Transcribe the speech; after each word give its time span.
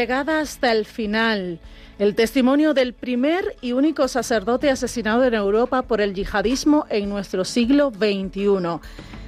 Entregada 0.00 0.40
hasta 0.40 0.72
el 0.72 0.86
final. 0.86 1.58
El 1.98 2.14
testimonio 2.14 2.72
del 2.72 2.94
primer 2.94 3.54
y 3.60 3.72
único 3.72 4.08
sacerdote 4.08 4.70
asesinado 4.70 5.24
en 5.24 5.34
Europa 5.34 5.82
por 5.82 6.00
el 6.00 6.14
yihadismo 6.14 6.86
en 6.88 7.10
nuestro 7.10 7.44
siglo 7.44 7.90
XXI. 7.90 8.80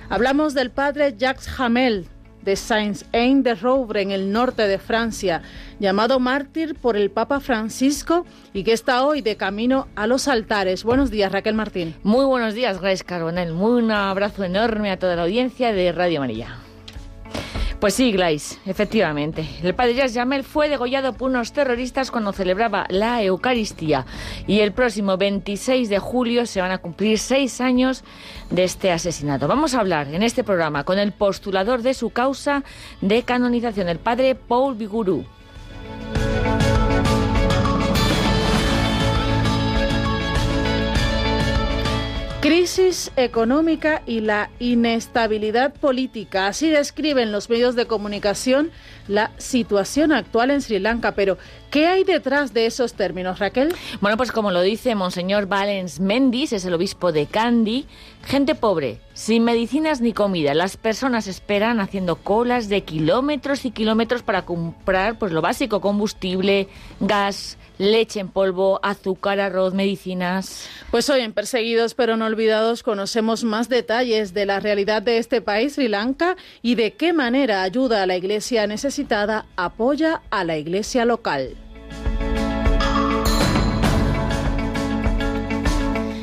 Hablamos 0.08 0.54
del 0.54 0.70
padre 0.70 1.14
Jacques 1.18 1.46
Hamel 1.58 2.06
de 2.40 2.56
Saint-Ain 2.56 3.42
de 3.42 3.54
Rouvre 3.54 4.00
en 4.00 4.12
el 4.12 4.32
norte 4.32 4.66
de 4.66 4.78
Francia, 4.78 5.42
llamado 5.78 6.19
mártir 6.19 6.75
por 6.75 6.97
el 6.97 7.10
Papa 7.10 7.41
Francisco 7.41 8.25
y 8.54 8.64
que 8.64 8.72
está 8.72 9.04
hoy 9.04 9.20
de 9.20 9.36
camino 9.36 9.88
a 9.94 10.06
los 10.06 10.27
altares. 10.27 10.84
Buenos 10.84 11.10
días, 11.10 11.30
Raquel 11.30 11.54
Martín. 11.54 11.94
Muy 12.02 12.25
buenos 12.25 12.54
días, 12.54 12.80
Grace 12.80 13.04
Carbonell. 13.04 13.52
Muy 13.52 13.82
un 13.82 13.91
abrazo 13.91 14.42
enorme 14.42 14.91
a 14.91 14.98
toda 14.98 15.16
la 15.16 15.25
audiencia 15.25 15.70
de 15.70 15.92
Radio 15.92 16.20
María. 16.20 16.56
Pues 17.83 17.94
sí, 17.94 18.12
Glais, 18.12 18.61
efectivamente. 18.64 19.44
El 19.61 19.75
padre 19.75 19.94
Jacques 19.94 20.14
Jamel 20.14 20.44
fue 20.44 20.69
degollado 20.69 21.14
por 21.14 21.30
unos 21.30 21.52
terroristas 21.52 22.12
cuando 22.12 22.33
celebraba 22.33 22.86
la 22.88 23.20
Eucaristía 23.25 24.06
y 24.47 24.61
el 24.61 24.70
próximo 24.70 25.16
26 25.16 25.88
de 25.88 25.98
julio 25.98 26.47
se 26.47 26.60
van 26.60 26.70
a 26.70 26.78
cumplir 26.78 27.19
seis 27.19 27.60
años 27.60 28.05
de 28.50 28.62
este 28.62 28.92
asesinato. 28.92 29.48
Vamos 29.48 29.75
a 29.75 29.80
hablar 29.80 30.14
en 30.14 30.22
este 30.22 30.44
programa 30.44 30.84
con 30.84 31.00
el 31.00 31.10
postulador 31.10 31.83
de 31.83 31.94
su 31.94 32.10
causa 32.10 32.62
de 33.00 33.25
canonización, 33.25 33.88
el 33.88 33.98
padre 33.98 34.36
Paul 34.36 34.77
Biguru. 34.77 35.25
Crisis 42.42 43.12
económica 43.14 44.02
y 44.04 44.18
la 44.18 44.50
inestabilidad 44.58 45.72
política. 45.74 46.48
Así 46.48 46.70
describen 46.70 47.30
los 47.30 47.48
medios 47.48 47.76
de 47.76 47.86
comunicación 47.86 48.72
la 49.06 49.30
situación 49.38 50.10
actual 50.10 50.50
en 50.50 50.60
Sri 50.60 50.80
Lanka. 50.80 51.14
Pero, 51.14 51.38
¿qué 51.73 51.87
hay 51.87 52.05
detrás 52.05 52.53
de 52.53 52.67
esos 52.67 52.92
términos, 52.92 53.39
Raquel? 53.39 53.75
Bueno, 54.03 54.19
pues 54.19 54.31
como 54.31 54.51
lo 54.51 54.61
dice 54.61 54.95
Monseñor 54.95 55.47
Valens 55.47 56.01
Mendis, 56.01 56.53
es 56.53 56.67
el 56.67 56.75
obispo 56.75 57.12
de 57.12 57.25
Kandy, 57.27 57.87
gente 58.25 58.55
pobre, 58.55 59.01
sin 59.15 59.42
medicinas 59.42 60.03
ni 60.03 60.12
comida. 60.12 60.53
Las 60.53 60.77
personas 60.77 61.27
esperan 61.27 61.81
haciendo 61.81 62.17
colas 62.17 62.69
de 62.69 62.83
kilómetros 62.83 63.65
y 63.65 63.70
kilómetros 63.70 64.23
para 64.23 64.43
comprar 64.43 65.19
pues 65.19 65.33
lo 65.33 65.41
básico, 65.41 65.81
combustible, 65.81 66.69
gas, 67.00 67.56
leche 67.78 68.20
en 68.20 68.28
polvo, 68.28 68.78
azúcar, 68.83 69.41
arroz, 69.41 69.73
medicinas. 69.73 70.69
Pues 70.91 71.09
hoy 71.09 71.22
en 71.22 71.32
Perseguidos 71.32 71.94
pero 71.94 72.19
no 72.19 72.27
olvidados 72.27 72.82
conocemos 72.82 73.44
más 73.44 73.71
detalles 73.71 74.34
de 74.34 74.44
la 74.44 74.61
realidad 74.61 75.00
de 75.00 75.16
este 75.16 75.41
país, 75.41 75.72
Sri 75.72 75.88
Lanka, 75.88 76.37
y 76.61 76.75
de 76.75 76.93
qué 76.93 77.15
manera 77.15 77.62
ayuda 77.62 78.03
a 78.03 78.06
la 78.06 78.19
iglesia 78.19 78.66
necesitada, 78.66 79.47
apoya 79.56 80.21
a 80.28 80.44
la 80.44 80.59
iglesia 80.59 81.06
local. 81.06 81.56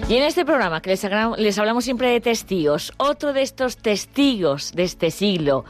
Y 0.10 0.18
en 0.18 0.24
este 0.24 0.44
programa 0.44 0.82
que 0.82 0.90
les, 0.90 1.60
hablamos 1.60 1.84
siempre 1.84 2.10
de 2.10 2.20
testigos, 2.20 2.92
otro 2.98 3.32
de 3.32 3.44
estos 3.44 3.78
testigos 3.78 4.72
de 4.72 4.82
este 4.82 5.12
siglo 5.12 5.66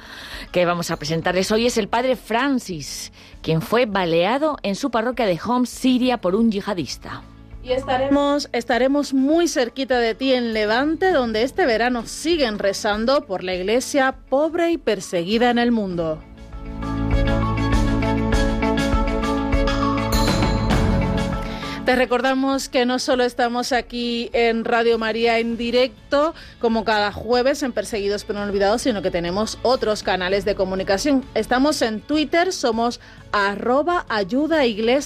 que 0.53 0.63
vamos 0.63 0.91
a 0.91 0.95
presentarles 0.95 1.51
hoy 1.51 1.65
es 1.65 1.77
el 1.77 1.89
padre 1.89 2.15
Francis, 2.15 3.11
quien 3.41 3.61
fue 3.61 3.85
baleado 3.85 4.55
en 4.63 4.75
su 4.75 4.91
parroquia 4.91 5.25
de 5.25 5.37
Homs, 5.45 5.69
Siria, 5.69 6.21
por 6.21 6.35
un 6.35 6.53
yihadista. 6.53 7.21
Y 7.63 7.73
estaremos, 7.73 8.47
estaremos 8.53 9.13
muy 9.13 9.49
cerquita 9.49 9.99
de 9.99 10.15
ti 10.15 10.31
en 10.31 10.53
Levante, 10.53 11.11
donde 11.11 11.43
este 11.43 11.65
verano 11.65 12.05
siguen 12.05 12.59
rezando 12.59 13.25
por 13.25 13.43
la 13.43 13.55
iglesia 13.55 14.19
pobre 14.29 14.71
y 14.71 14.77
perseguida 14.77 15.49
en 15.49 15.59
el 15.59 15.73
mundo. 15.73 16.23
Te 21.89 21.95
recordamos 21.95 22.69
que 22.69 22.85
no 22.85 22.99
solo 22.99 23.23
estamos 23.23 23.71
aquí 23.71 24.29
en 24.33 24.63
Radio 24.63 24.99
María 24.99 25.39
en 25.39 25.57
directo, 25.57 26.35
como 26.59 26.85
cada 26.85 27.11
jueves 27.11 27.63
en 27.63 27.71
Perseguidos 27.71 28.25
pero 28.25 28.37
no 28.37 28.45
olvidados, 28.45 28.83
sino 28.83 29.01
que 29.01 29.09
tenemos 29.09 29.57
otros 29.63 30.03
canales 30.03 30.45
de 30.45 30.53
comunicación. 30.53 31.25
Estamos 31.33 31.81
en 31.81 31.99
Twitter, 31.99 32.53
somos 32.53 32.99
arroba 33.31 34.05
ayuda 34.09 34.61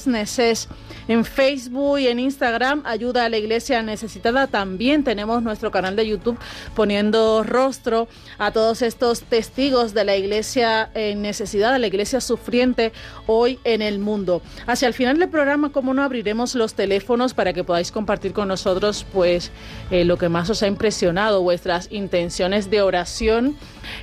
neces. 0.05 0.67
En 1.07 1.25
Facebook 1.25 1.99
y 1.99 2.07
en 2.07 2.19
Instagram, 2.19 2.83
ayuda 2.85 3.25
a 3.25 3.29
la 3.29 3.37
iglesia 3.37 3.81
necesitada. 3.81 4.47
También 4.47 5.03
tenemos 5.03 5.43
nuestro 5.43 5.69
canal 5.69 5.95
de 5.95 6.07
YouTube 6.07 6.37
poniendo 6.75 7.43
rostro 7.43 8.07
a 8.37 8.51
todos 8.51 8.81
estos 8.81 9.21
testigos 9.21 9.93
de 9.93 10.05
la 10.05 10.15
iglesia 10.15 10.89
en 10.93 11.21
necesidad, 11.21 11.73
de 11.73 11.79
la 11.79 11.87
iglesia 11.87 12.21
sufriente 12.21 12.93
hoy 13.27 13.59
en 13.65 13.81
el 13.81 13.99
mundo. 13.99 14.41
Hacia 14.65 14.87
el 14.87 14.93
final 14.93 15.19
del 15.19 15.29
programa, 15.29 15.71
como 15.71 15.93
no, 15.93 16.03
abriremos 16.03 16.55
los 16.55 16.73
teléfonos 16.73 17.33
para 17.33 17.51
que 17.51 17.63
podáis 17.63 17.91
compartir 17.91 18.31
con 18.31 18.47
nosotros 18.47 19.05
pues 19.11 19.51
eh, 19.91 20.05
lo 20.05 20.17
que 20.17 20.29
más 20.29 20.49
os 20.49 20.63
ha 20.63 20.67
impresionado, 20.67 21.41
vuestras 21.41 21.89
intenciones 21.91 22.69
de 22.69 22.81
oración 22.81 23.57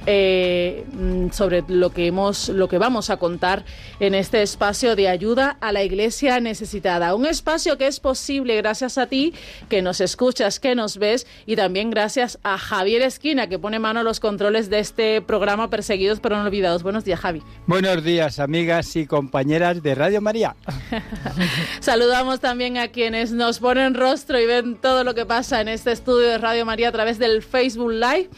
eh, 0.07 0.85
mm, 0.93 1.31
sobre 1.31 1.65
lo 1.69 1.91
que 1.91 2.07
hemos, 2.07 2.49
lo 2.49 2.69
que 2.69 2.79
vamos 2.79 3.11
a 3.11 3.17
contar 3.17 3.65
en 4.01 4.15
este 4.15 4.43
espacio 4.43 4.97
de 4.97 5.09
ayuda 5.09 5.57
a 5.61 5.73
la 5.73 5.83
Iglesia 5.83 6.41
necesitada. 6.41 7.15
Un 7.15 7.27
espacio 7.27 7.79
que 7.79 7.87
es 7.87 8.01
posible 8.01 8.57
gracias 8.57 8.99
a 8.99 9.07
ti, 9.07 9.35
que 9.69 9.83
nos 9.83 10.01
escuchas, 10.01 10.61
que 10.61 10.75
nos 10.75 10.99
ves, 10.99 11.27
y 11.47 11.57
también 11.57 11.91
gracias 11.91 12.39
a 12.43 12.59
Javier 12.59 13.03
Esquina, 13.03 13.49
que 13.49 13.59
pone 13.59 13.79
mano 13.79 14.01
a 14.01 14.03
los 14.03 14.21
controles 14.21 14.71
de 14.71 14.81
este 14.81 15.23
programa 15.23 15.71
Perseguidos 15.71 16.21
pero 16.21 16.37
no 16.37 16.45
olvidados. 16.45 16.83
Buenos 16.83 17.05
días, 17.05 17.21
Javi. 17.21 17.43
Buenos 17.67 18.03
días, 18.03 18.39
amigas 18.39 18.97
y 18.97 19.07
compañeras 19.07 19.83
de 19.83 19.95
Radio 19.95 20.21
María. 20.21 20.57
Saludamos 21.81 22.41
también 22.41 22.79
a 22.79 22.89
quienes 22.89 23.33
nos 23.33 23.59
ponen 23.59 23.95
rostro 23.95 24.41
y 24.41 24.47
ven 24.47 24.77
todo 24.77 25.05
lo 25.05 25.15
que 25.15 25.27
pasa 25.27 25.61
en 25.61 25.69
este 25.69 25.93
estudio 25.93 26.29
de 26.29 26.39
Radio 26.39 26.65
María 26.65 26.89
a 26.89 26.93
través 26.93 27.19
del 27.19 27.43
Facebook 27.43 27.93
Live. 27.93 28.31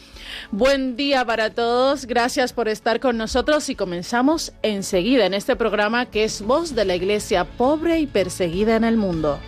Buen 0.51 0.95
día 0.95 1.25
para 1.25 1.32
todos, 1.37 2.05
gracias 2.05 2.53
por 2.53 2.67
estar 2.67 2.99
con 2.99 3.17
nosotros 3.17 3.67
y 3.69 3.75
comenzamos 3.75 4.53
enseguida 4.61 5.25
en 5.25 5.33
este 5.33 5.55
programa 5.55 6.05
que 6.05 6.23
es 6.25 6.43
Voz 6.43 6.75
de 6.75 6.85
la 6.85 6.95
Iglesia 6.95 7.43
pobre 7.43 7.99
y 7.99 8.05
perseguida 8.05 8.75
en 8.75 8.83
el 8.83 8.97
mundo. 8.97 9.39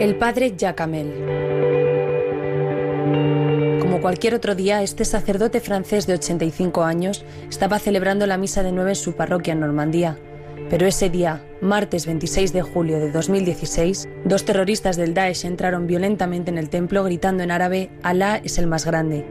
El 0.00 0.16
padre 0.16 0.54
Jacamel 0.58 1.23
cualquier 4.04 4.34
otro 4.34 4.54
día, 4.54 4.82
este 4.82 5.06
sacerdote 5.06 5.60
francés 5.60 6.06
de 6.06 6.12
85 6.12 6.84
años 6.84 7.24
estaba 7.48 7.78
celebrando 7.78 8.26
la 8.26 8.36
misa 8.36 8.62
de 8.62 8.70
nueve 8.70 8.90
en 8.90 8.96
su 8.96 9.14
parroquia 9.14 9.54
en 9.54 9.60
Normandía. 9.60 10.18
Pero 10.68 10.86
ese 10.86 11.08
día, 11.08 11.42
martes 11.62 12.04
26 12.04 12.52
de 12.52 12.60
julio 12.60 12.98
de 12.98 13.10
2016, 13.10 14.06
dos 14.26 14.44
terroristas 14.44 14.98
del 14.98 15.14
Daesh 15.14 15.46
entraron 15.46 15.86
violentamente 15.86 16.50
en 16.50 16.58
el 16.58 16.68
templo 16.68 17.02
gritando 17.02 17.44
en 17.44 17.50
árabe, 17.50 17.88
Alá 18.02 18.42
es 18.44 18.58
el 18.58 18.66
más 18.66 18.84
grande. 18.84 19.24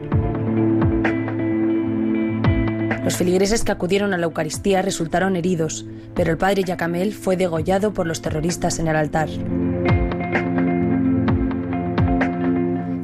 Los 3.04 3.16
feligreses 3.16 3.62
que 3.62 3.70
acudieron 3.70 4.12
a 4.12 4.18
la 4.18 4.24
Eucaristía 4.24 4.82
resultaron 4.82 5.36
heridos, 5.36 5.86
pero 6.16 6.32
el 6.32 6.36
padre 6.36 6.64
Yacamel 6.64 7.14
fue 7.14 7.36
degollado 7.36 7.92
por 7.92 8.08
los 8.08 8.22
terroristas 8.22 8.80
en 8.80 8.88
el 8.88 8.96
altar. 8.96 9.28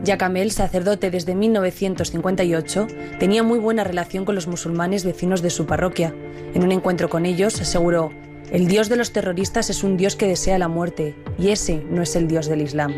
Yacamel, 0.03 0.51
sacerdote 0.51 1.11
desde 1.11 1.35
1958, 1.35 2.87
tenía 3.19 3.43
muy 3.43 3.59
buena 3.59 3.85
relación 3.85 4.25
con 4.25 4.35
los 4.35 4.47
musulmanes 4.47 5.05
vecinos 5.05 5.43
de 5.43 5.51
su 5.51 5.67
parroquia. 5.67 6.15
En 6.55 6.65
un 6.65 6.73
encuentro 6.73 7.11
con 7.11 7.27
ellos 7.27 7.61
aseguró, 7.61 8.11
El 8.51 8.67
Dios 8.67 8.89
de 8.89 8.97
los 8.97 9.13
terroristas 9.13 9.69
es 9.69 9.85
un 9.85 9.97
Dios 9.97 10.17
que 10.17 10.27
desea 10.27 10.59
la 10.59 10.69
muerte, 10.69 11.15
y 11.39 11.51
ese 11.51 11.85
no 11.91 12.03
es 12.03 12.17
el 12.17 12.29
Dios 12.29 12.47
del 12.47 12.63
Islam. 12.63 12.95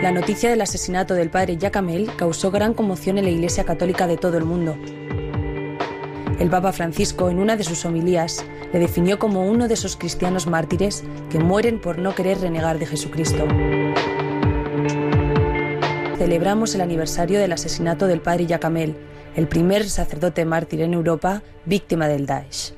La 0.00 0.12
noticia 0.12 0.48
del 0.48 0.60
asesinato 0.60 1.14
del 1.14 1.30
padre 1.30 1.56
Yacamel 1.56 2.10
causó 2.16 2.50
gran 2.50 2.74
conmoción 2.74 3.18
en 3.18 3.24
la 3.24 3.30
Iglesia 3.30 3.64
Católica 3.64 4.06
de 4.06 4.16
todo 4.16 4.38
el 4.38 4.44
mundo. 4.44 4.78
El 6.38 6.50
Papa 6.50 6.72
Francisco, 6.72 7.30
en 7.30 7.40
una 7.40 7.56
de 7.56 7.64
sus 7.64 7.84
homilías, 7.84 8.44
le 8.72 8.78
definió 8.78 9.18
como 9.18 9.48
uno 9.48 9.66
de 9.66 9.74
esos 9.74 9.96
cristianos 9.96 10.46
mártires 10.46 11.02
que 11.30 11.40
mueren 11.40 11.80
por 11.80 11.98
no 11.98 12.14
querer 12.14 12.40
renegar 12.40 12.78
de 12.78 12.86
Jesucristo. 12.86 13.44
Celebramos 16.16 16.76
el 16.76 16.80
aniversario 16.80 17.40
del 17.40 17.52
asesinato 17.52 18.06
del 18.06 18.20
padre 18.20 18.46
Yacamel, 18.46 18.96
el 19.34 19.48
primer 19.48 19.88
sacerdote 19.88 20.44
mártir 20.44 20.82
en 20.82 20.94
Europa 20.94 21.42
víctima 21.64 22.06
del 22.06 22.26
Daesh. 22.26 22.77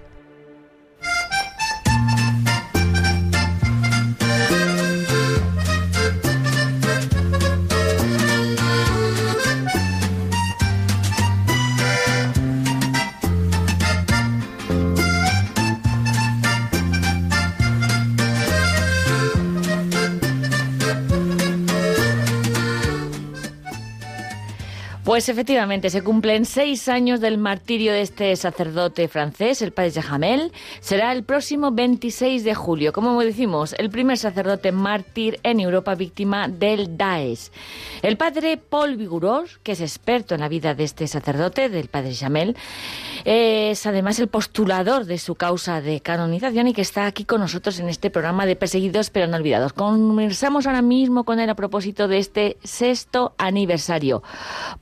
Pues 25.11 25.29
efectivamente, 25.29 25.91
se 25.91 26.03
cumplen 26.03 26.45
seis 26.45 26.89
años 26.89 27.21
del 27.21 27.37
martirio 27.37 27.93
de 27.93 28.01
este 28.01 28.37
sacerdote 28.37 29.09
francés, 29.09 29.61
el 29.61 29.73
padre 29.73 30.01
Jamel. 30.01 30.53
Será 30.79 31.11
el 31.11 31.25
próximo 31.25 31.73
26 31.73 32.45
de 32.45 32.55
julio, 32.55 32.93
como 32.93 33.21
decimos, 33.21 33.75
el 33.77 33.91
primer 33.91 34.19
sacerdote 34.19 34.71
mártir 34.71 35.41
en 35.43 35.59
Europa 35.59 35.97
víctima 35.97 36.47
del 36.47 36.97
Daesh. 36.97 37.51
El 38.03 38.17
padre 38.19 38.57
Paul 38.57 38.95
Vigouros, 38.95 39.59
que 39.65 39.73
es 39.73 39.81
experto 39.81 40.37
en 40.37 40.43
la 40.43 40.49
vida 40.49 40.77
de 40.77 40.85
este 40.85 41.09
sacerdote, 41.09 41.71
del 41.71 41.89
padre 41.89 42.15
Jamel, 42.15 42.57
es 43.25 43.85
además 43.87 44.21
el 44.21 44.29
postulador 44.29 45.07
de 45.07 45.19
su 45.19 45.35
causa 45.35 45.81
de 45.81 46.01
canonización 46.03 46.69
y 46.69 46.73
que 46.73 46.83
está 46.83 47.07
aquí 47.07 47.25
con 47.25 47.41
nosotros 47.41 47.81
en 47.81 47.89
este 47.89 48.11
programa 48.11 48.47
de 48.47 48.55
Perseguidos 48.55 49.11
pero 49.11 49.27
no 49.27 49.39
olvidados. 49.39 49.73
Conversamos 49.73 50.69
ahora 50.69 50.83
mismo 50.83 51.25
con 51.25 51.41
él 51.41 51.51
a 51.51 51.57
propósito 51.57 52.07
de 52.07 52.19
este 52.19 52.59
sexto 52.63 53.35
aniversario. 53.39 54.23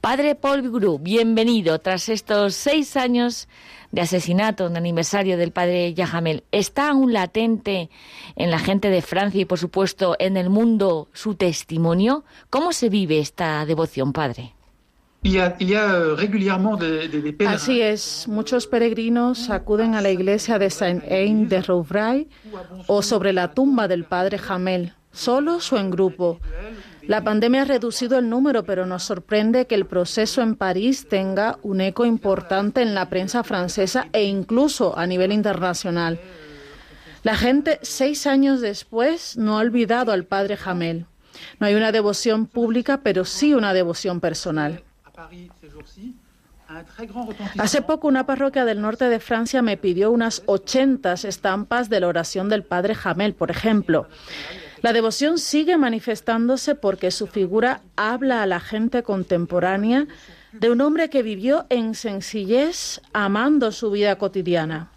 Padre 0.03 0.18
Paul 0.41 0.63
Viguru, 0.63 0.99
bienvenido. 0.99 1.79
Tras 1.79 2.09
estos 2.09 2.55
seis 2.55 2.97
años 2.97 3.47
de 3.93 4.01
asesinato, 4.01 4.69
de 4.69 4.77
aniversario 4.77 5.37
del 5.37 5.53
padre 5.53 5.95
Yahamel, 5.95 6.43
¿está 6.51 6.91
aún 6.91 7.13
latente 7.13 7.89
en 8.35 8.51
la 8.51 8.59
gente 8.59 8.91
de 8.91 9.01
Francia 9.01 9.41
y, 9.41 9.45
por 9.45 9.59
supuesto, 9.59 10.17
en 10.19 10.37
el 10.37 10.51
mundo 10.51 11.07
su 11.13 11.37
testimonio? 11.37 12.25
¿Cómo 12.51 12.73
se 12.73 12.89
vive 12.89 13.21
esta 13.21 13.65
devoción, 13.65 14.13
padre? 14.13 14.55
Así 17.47 17.81
es, 17.81 18.27
muchos 18.27 18.67
peregrinos 18.67 19.51
acuden 19.51 19.95
a 19.95 20.03
la 20.03 20.11
iglesia 20.11 20.59
de 20.59 20.71
Saint-Ain 20.71 21.49
de 21.49 21.63
Rouvray 21.63 22.29
o 22.89 23.03
sobre 23.03 23.33
la 23.33 23.53
tumba 23.53 23.87
del 23.87 24.05
padre 24.05 24.39
Jamel, 24.39 24.95
solos 25.13 25.73
o 25.73 25.79
en 25.79 25.91
grupo. 25.91 26.41
La 27.09 27.25
pandemia 27.25 27.63
ha 27.63 27.65
reducido 27.65 28.19
el 28.19 28.29
número, 28.29 28.65
pero 28.65 28.85
nos 28.85 29.03
sorprende 29.03 29.67
que 29.67 29.75
el 29.75 29.87
proceso 29.87 30.43
en 30.43 30.57
París 30.57 31.09
tenga 31.09 31.59
un 31.63 31.81
eco 31.81 32.05
importante 32.05 32.83
en 32.83 32.95
la 32.95 33.09
prensa 33.09 33.43
francesa 33.43 34.09
e 34.13 34.25
incluso 34.25 34.97
a 34.99 35.07
nivel 35.07 35.33
internacional. 35.33 36.21
La 37.23 37.35
gente, 37.35 37.79
seis 37.81 38.27
años 38.27 38.61
después, 38.61 39.39
no 39.39 39.57
ha 39.57 39.63
olvidado 39.63 40.13
al 40.13 40.25
padre 40.25 40.59
Jamel. 40.59 41.07
No 41.59 41.67
hay 41.67 41.77
una 41.77 41.93
devoción 41.93 42.45
pública, 42.45 43.01
pero 43.03 43.25
sí 43.25 43.55
una 43.55 43.73
devoción 43.73 44.21
personal. 44.21 44.83
Hace 47.57 47.81
poco 47.81 48.07
una 48.07 48.27
parroquia 48.27 48.67
del 48.67 48.83
norte 48.83 49.09
de 49.09 49.19
Francia 49.19 49.63
me 49.63 49.79
pidió 49.79 50.11
unas 50.11 50.43
80 50.45 51.15
estampas 51.15 51.89
de 51.89 52.01
la 52.01 52.09
oración 52.09 52.51
del 52.51 52.65
padre 52.65 52.95
Jamel, 52.95 53.33
por 53.33 53.51
ejemplo. 53.51 54.09
La 54.83 54.93
devoción 54.93 55.39
sigue 55.39 55.77
manifestándose 55.77 56.75
porque 56.75 57.11
su 57.11 57.27
figura 57.27 57.83
habla 57.97 58.43
a 58.43 58.47
la 58.47 58.61
gente 58.61 59.03
contemporánea 59.03 60.07
de 60.53 60.71
un 60.71 60.81
hombre 60.81 61.11
que 61.11 61.23
vivió 61.23 61.67
en 61.69 61.95
sencillez, 61.95 63.01
amando 63.13 63.73
su 63.73 63.91
vida 63.91 64.17
cotidiana. 64.17 64.91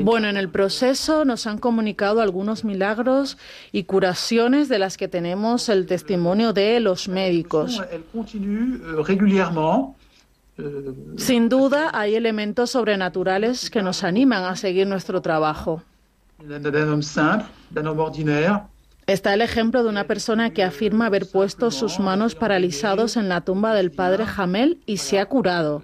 Bueno, 0.00 0.28
en 0.28 0.36
el 0.38 0.48
proceso 0.48 1.24
nos 1.24 1.46
han 1.46 1.58
comunicado 1.58 2.22
algunos 2.22 2.64
milagros 2.64 3.36
y 3.72 3.84
curaciones 3.84 4.68
de 4.68 4.78
las 4.78 4.96
que 4.96 5.06
tenemos 5.06 5.68
el 5.68 5.86
testimonio 5.86 6.52
de 6.52 6.80
los 6.80 7.08
médicos. 7.08 7.80
Sin 11.16 11.48
duda 11.48 11.90
hay 11.94 12.14
elementos 12.14 12.70
sobrenaturales 12.70 13.70
que 13.70 13.82
nos 13.82 14.04
animan 14.04 14.44
a 14.44 14.56
seguir 14.56 14.86
nuestro 14.86 15.22
trabajo. 15.22 15.82
Está 19.06 19.34
el 19.34 19.40
ejemplo 19.40 19.82
de 19.82 19.88
una 19.88 20.04
persona 20.04 20.50
que 20.50 20.62
afirma 20.62 21.06
haber 21.06 21.28
puesto 21.30 21.70
sus 21.70 21.98
manos 21.98 22.34
paralizados 22.34 23.16
en 23.16 23.28
la 23.28 23.40
tumba 23.40 23.74
del 23.74 23.90
padre 23.90 24.26
Jamel 24.26 24.78
y 24.86 24.98
se 24.98 25.18
ha 25.18 25.26
curado. 25.26 25.82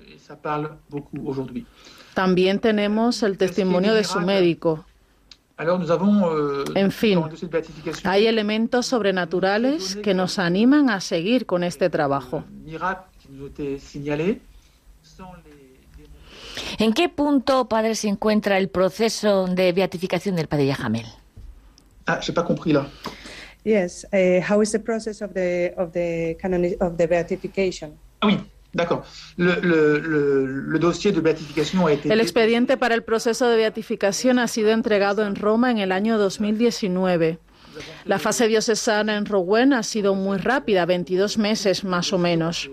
También 2.14 2.58
tenemos 2.58 3.22
el 3.22 3.38
testimonio 3.38 3.94
de 3.94 4.04
su 4.04 4.20
médico. 4.20 4.84
En 6.74 6.92
fin, 6.92 7.20
hay 8.04 8.26
elementos 8.26 8.86
sobrenaturales 8.86 9.96
que 9.96 10.14
nos 10.14 10.38
animan 10.38 10.88
a 10.90 11.00
seguir 11.00 11.46
con 11.46 11.64
este 11.64 11.90
trabajo. 11.90 12.44
¿En 16.78 16.92
qué 16.92 17.08
punto, 17.08 17.68
padre, 17.68 17.94
se 17.94 18.08
encuentra 18.08 18.58
el 18.58 18.68
proceso 18.68 19.46
de 19.46 19.72
beatificación 19.72 20.36
del 20.36 20.46
padre 20.46 20.66
Yajamel? 20.66 21.06
Ah, 22.06 22.20
j'ai 22.22 22.32
pas 22.32 22.44
compris 22.44 22.72
là. 22.72 22.88
Yes, 23.64 24.06
uh, 24.12 24.40
how 24.48 24.62
is 24.62 24.72
the 24.72 24.78
process 24.78 25.20
of 25.20 25.34
the 25.34 25.74
of 25.76 25.92
the 25.92 26.36
canon 26.40 26.64
of 26.80 26.96
the 26.96 27.06
beatification? 27.06 27.92
Ah 28.20 28.28
oui, 28.28 28.38
d'accord. 28.72 29.04
Le, 29.36 29.60
le, 29.60 29.98
le, 29.98 30.46
le, 30.70 30.78
dossier 30.78 31.12
de 31.12 31.20
beatification 31.20 31.86
a 31.86 31.92
été. 31.92 32.10
El 32.10 32.20
expediente 32.20 32.76
para 32.76 32.94
el 32.94 33.02
proceso 33.02 33.48
de 33.48 33.56
beatificación 33.56 34.38
ha 34.38 34.48
sido 34.48 34.70
entregado 34.70 35.26
en 35.26 35.34
Roma 35.34 35.70
en 35.70 35.78
el 35.78 35.92
año 35.92 36.16
2019. 36.16 37.38
La 38.06 38.18
fase 38.18 38.48
diocesana 38.48 39.16
en 39.16 39.26
Rouen 39.26 39.72
ha 39.72 39.82
sido 39.82 40.14
muy 40.14 40.38
rápida, 40.38 40.86
22 40.86 41.38
meses 41.38 41.84
más 41.84 42.12
o 42.12 42.18
menos. 42.18 42.70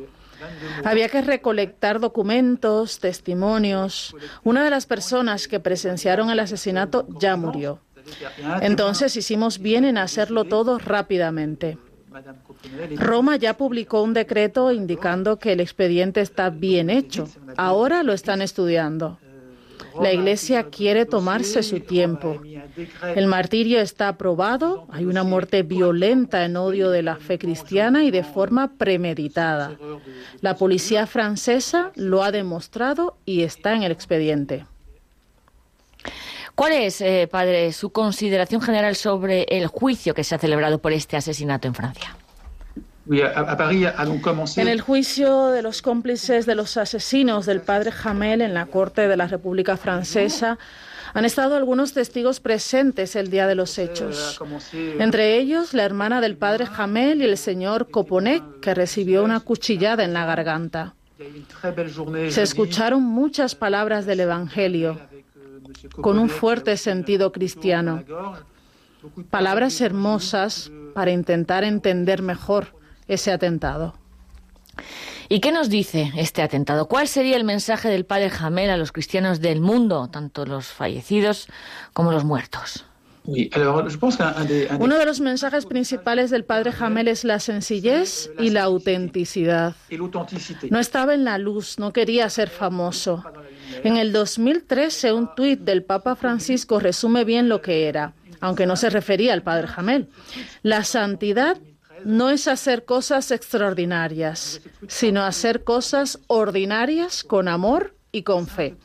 Había 0.83 1.09
que 1.09 1.21
recolectar 1.21 1.99
documentos, 1.99 2.99
testimonios. 2.99 4.15
Una 4.43 4.63
de 4.63 4.69
las 4.69 4.85
personas 4.85 5.47
que 5.47 5.59
presenciaron 5.59 6.29
el 6.29 6.39
asesinato 6.39 7.07
ya 7.19 7.35
murió. 7.35 7.79
Entonces 8.61 9.15
hicimos 9.15 9.59
bien 9.59 9.85
en 9.85 9.97
hacerlo 9.97 10.45
todo 10.45 10.77
rápidamente. 10.77 11.77
Roma 12.95 13.35
ya 13.35 13.57
publicó 13.57 14.01
un 14.01 14.13
decreto 14.13 14.71
indicando 14.71 15.37
que 15.37 15.53
el 15.53 15.59
expediente 15.59 16.21
está 16.21 16.49
bien 16.49 16.89
hecho. 16.89 17.27
Ahora 17.57 18.03
lo 18.03 18.13
están 18.13 18.41
estudiando. 18.41 19.19
La 20.01 20.11
Iglesia 20.11 20.69
quiere 20.69 21.05
tomarse 21.05 21.63
su 21.63 21.79
tiempo. 21.79 22.41
El 23.15 23.27
martirio 23.27 23.79
está 23.79 24.09
aprobado, 24.09 24.87
hay 24.91 25.05
una 25.05 25.23
muerte 25.23 25.63
violenta 25.63 26.45
en 26.45 26.57
odio 26.57 26.89
de 26.89 27.03
la 27.03 27.15
fe 27.15 27.37
cristiana 27.37 28.03
y 28.03 28.11
de 28.11 28.23
forma 28.23 28.73
premeditada. 28.77 29.77
La 30.41 30.55
policía 30.55 31.07
francesa 31.07 31.91
lo 31.95 32.23
ha 32.23 32.31
demostrado 32.31 33.17
y 33.25 33.43
está 33.43 33.73
en 33.73 33.83
el 33.83 33.91
expediente. 33.91 34.65
¿Cuál 36.55 36.71
es, 36.71 37.01
eh, 37.01 37.27
padre, 37.29 37.73
su 37.73 37.89
consideración 37.89 38.61
general 38.61 38.95
sobre 38.95 39.43
el 39.49 39.67
juicio 39.67 40.13
que 40.13 40.23
se 40.23 40.35
ha 40.35 40.39
celebrado 40.39 40.79
por 40.79 40.93
este 40.93 41.17
asesinato 41.17 41.67
en 41.67 41.75
Francia? 41.75 42.15
En 43.07 44.67
el 44.67 44.81
juicio 44.81 45.47
de 45.47 45.61
los 45.61 45.81
cómplices 45.81 46.45
de 46.45 46.55
los 46.55 46.75
asesinos 46.77 47.45
del 47.45 47.61
padre 47.61 47.91
Jamel 47.91 48.41
en 48.41 48.53
la 48.55 48.65
Corte 48.65 49.07
de 49.07 49.15
la 49.15 49.27
República 49.27 49.77
Francesa, 49.77 50.57
han 51.13 51.23
estado 51.23 51.55
algunos 51.55 51.93
testigos 51.93 52.39
presentes 52.39 53.15
el 53.15 53.29
día 53.29 53.45
de 53.45 53.55
los 53.55 53.77
hechos. 53.77 54.39
Entre 54.73 55.37
ellos, 55.37 55.73
la 55.73 55.83
hermana 55.83 56.19
del 56.19 56.35
padre 56.35 56.65
Jamel 56.65 57.21
y 57.21 57.25
el 57.25 57.37
señor 57.37 57.89
Coponet, 57.91 58.43
que 58.59 58.73
recibió 58.73 59.23
una 59.23 59.39
cuchillada 59.39 60.03
en 60.03 60.13
la 60.13 60.25
garganta. 60.25 60.95
Se 62.29 62.41
escucharon 62.41 63.03
muchas 63.03 63.55
palabras 63.55 64.05
del 64.05 64.21
Evangelio 64.21 64.99
con 66.01 66.17
un 66.17 66.29
fuerte 66.29 66.75
sentido 66.75 67.31
cristiano. 67.31 68.03
Palabras 69.29 69.79
hermosas 69.79 70.71
para 70.95 71.11
intentar 71.11 71.63
entender 71.63 72.23
mejor 72.23 72.75
ese 73.07 73.31
atentado. 73.31 73.95
¿Y 75.27 75.39
qué 75.39 75.51
nos 75.51 75.69
dice 75.69 76.11
este 76.15 76.41
atentado? 76.41 76.87
¿Cuál 76.87 77.07
sería 77.07 77.35
el 77.37 77.43
mensaje 77.43 77.89
del 77.89 78.05
padre 78.05 78.29
Jamel 78.29 78.69
a 78.69 78.77
los 78.77 78.91
cristianos 78.91 79.41
del 79.41 79.59
mundo, 79.59 80.07
tanto 80.11 80.45
los 80.45 80.67
fallecidos 80.67 81.47
como 81.93 82.11
los 82.11 82.23
muertos? 82.23 82.85
Uno 84.79 84.97
de 84.99 85.05
los 85.05 85.19
mensajes 85.19 85.65
principales 85.65 86.29
del 86.29 86.43
padre 86.43 86.71
Jamel 86.71 87.07
es 87.07 87.23
la 87.23 87.39
sencillez 87.39 88.29
y 88.37 88.51
la 88.51 88.63
autenticidad. 88.63 89.75
No 90.69 90.79
estaba 90.79 91.15
en 91.15 91.23
la 91.23 91.39
luz, 91.39 91.79
no 91.79 91.91
quería 91.91 92.29
ser 92.29 92.49
famoso. 92.49 93.23
En 93.83 93.97
el 93.97 94.13
2013, 94.13 95.13
un 95.13 95.33
tuit 95.35 95.59
del 95.61 95.83
Papa 95.83 96.15
Francisco 96.15 96.79
resume 96.79 97.23
bien 97.23 97.49
lo 97.49 97.63
que 97.63 97.87
era, 97.87 98.13
aunque 98.41 98.67
no 98.67 98.75
se 98.75 98.91
refería 98.91 99.33
al 99.33 99.41
padre 99.41 99.67
Jamel. 99.67 100.07
La 100.61 100.83
santidad 100.83 101.57
no 102.05 102.29
es 102.29 102.47
hacer 102.47 102.85
cosas 102.85 103.31
extraordinarias, 103.31 104.61
sino 104.87 105.23
hacer 105.23 105.63
cosas 105.63 106.19
ordinarias 106.27 107.23
con 107.23 107.47
amor 107.47 107.95
y 108.11 108.21
con 108.21 108.47
fe. 108.47 108.77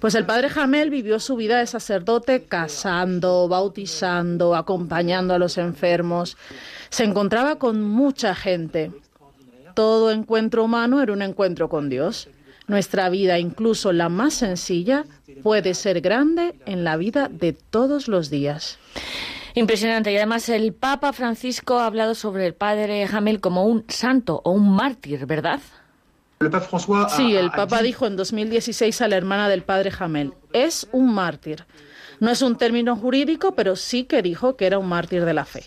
Pues 0.00 0.14
el 0.16 0.26
padre 0.26 0.50
Jamel 0.50 0.90
vivió 0.90 1.20
su 1.20 1.36
vida 1.36 1.60
de 1.60 1.66
sacerdote 1.66 2.44
casando, 2.44 3.48
bautizando, 3.48 4.54
acompañando 4.56 5.32
a 5.32 5.38
los 5.38 5.58
enfermos. 5.58 6.36
Se 6.90 7.04
encontraba 7.04 7.56
con 7.56 7.82
mucha 7.82 8.34
gente. 8.34 8.90
Todo 9.74 10.10
encuentro 10.10 10.64
humano 10.64 11.00
era 11.00 11.12
un 11.12 11.22
encuentro 11.22 11.68
con 11.68 11.88
Dios. 11.88 12.28
Nuestra 12.66 13.08
vida, 13.10 13.38
incluso 13.38 13.92
la 13.92 14.08
más 14.08 14.34
sencilla, 14.34 15.04
puede 15.42 15.74
ser 15.74 16.00
grande 16.00 16.56
en 16.66 16.82
la 16.82 16.96
vida 16.96 17.28
de 17.28 17.52
todos 17.52 18.08
los 18.08 18.28
días. 18.28 18.78
Impresionante. 19.60 20.10
Y 20.10 20.16
además 20.16 20.48
el 20.48 20.72
Papa 20.72 21.12
Francisco 21.12 21.78
ha 21.80 21.86
hablado 21.86 22.14
sobre 22.14 22.46
el 22.46 22.54
padre 22.54 23.06
Jamel 23.06 23.42
como 23.42 23.66
un 23.66 23.84
santo 23.88 24.40
o 24.42 24.52
un 24.52 24.74
mártir, 24.74 25.26
¿verdad? 25.26 25.60
Sí, 27.10 27.36
el 27.36 27.50
Papa 27.50 27.82
dijo 27.82 28.06
en 28.06 28.16
2016 28.16 29.02
a 29.02 29.08
la 29.08 29.16
hermana 29.16 29.50
del 29.50 29.62
padre 29.62 29.90
Jamel, 29.90 30.32
es 30.54 30.88
un 30.92 31.12
mártir. 31.12 31.66
No 32.20 32.30
es 32.30 32.40
un 32.40 32.56
término 32.56 32.96
jurídico, 32.96 33.54
pero 33.54 33.76
sí 33.76 34.04
que 34.04 34.22
dijo 34.22 34.56
que 34.56 34.64
era 34.64 34.78
un 34.78 34.88
mártir 34.88 35.26
de 35.26 35.34
la 35.34 35.44
fe. 35.44 35.62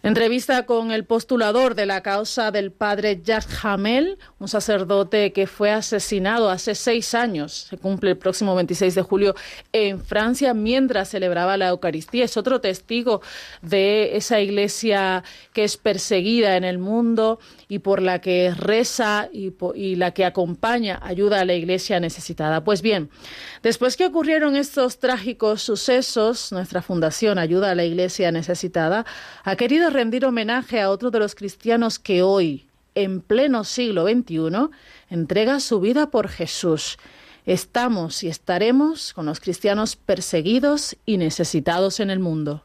Entrevista 0.00 0.64
con 0.64 0.92
el 0.92 1.04
postulador 1.04 1.74
de 1.74 1.84
la 1.84 2.02
causa 2.02 2.52
del 2.52 2.70
padre 2.70 3.20
Jacques 3.20 3.64
Hamel, 3.64 4.16
un 4.38 4.46
sacerdote 4.46 5.32
que 5.32 5.48
fue 5.48 5.72
asesinado 5.72 6.50
hace 6.50 6.76
seis 6.76 7.14
años, 7.14 7.66
se 7.68 7.78
cumple 7.78 8.10
el 8.10 8.16
próximo 8.16 8.54
26 8.54 8.94
de 8.94 9.02
julio 9.02 9.34
en 9.72 10.00
Francia 10.00 10.54
mientras 10.54 11.10
celebraba 11.10 11.56
la 11.56 11.70
Eucaristía. 11.70 12.24
Es 12.24 12.36
otro 12.36 12.60
testigo 12.60 13.22
de 13.60 14.16
esa 14.16 14.40
iglesia 14.40 15.24
que 15.52 15.64
es 15.64 15.76
perseguida 15.76 16.56
en 16.56 16.62
el 16.62 16.78
mundo 16.78 17.40
y 17.66 17.80
por 17.80 18.00
la 18.00 18.20
que 18.20 18.54
reza 18.56 19.28
y, 19.32 19.52
y 19.74 19.96
la 19.96 20.12
que 20.12 20.24
acompaña, 20.24 21.00
ayuda 21.02 21.40
a 21.40 21.44
la 21.44 21.54
iglesia 21.54 21.98
necesitada. 21.98 22.62
Pues 22.62 22.82
bien, 22.82 23.10
después 23.64 23.96
que 23.96 24.06
ocurrieron 24.06 24.54
estos 24.54 25.00
trágicos 25.00 25.60
sucesos, 25.62 26.52
nuestra 26.52 26.82
fundación 26.82 27.38
Ayuda 27.38 27.72
a 27.72 27.74
la 27.74 27.84
Iglesia 27.84 28.30
Necesitada 28.30 29.04
ha 29.44 29.56
querido 29.56 29.87
rendir 29.90 30.24
homenaje 30.24 30.80
a 30.80 30.90
otro 30.90 31.10
de 31.10 31.18
los 31.18 31.34
cristianos 31.34 31.98
que 31.98 32.22
hoy, 32.22 32.66
en 32.94 33.20
pleno 33.20 33.64
siglo 33.64 34.06
XXI, 34.06 34.70
entrega 35.10 35.60
su 35.60 35.80
vida 35.80 36.10
por 36.10 36.28
Jesús. 36.28 36.98
Estamos 37.46 38.22
y 38.22 38.28
estaremos 38.28 39.12
con 39.14 39.26
los 39.26 39.40
cristianos 39.40 39.96
perseguidos 39.96 40.96
y 41.06 41.16
necesitados 41.16 42.00
en 42.00 42.10
el 42.10 42.18
mundo. 42.18 42.62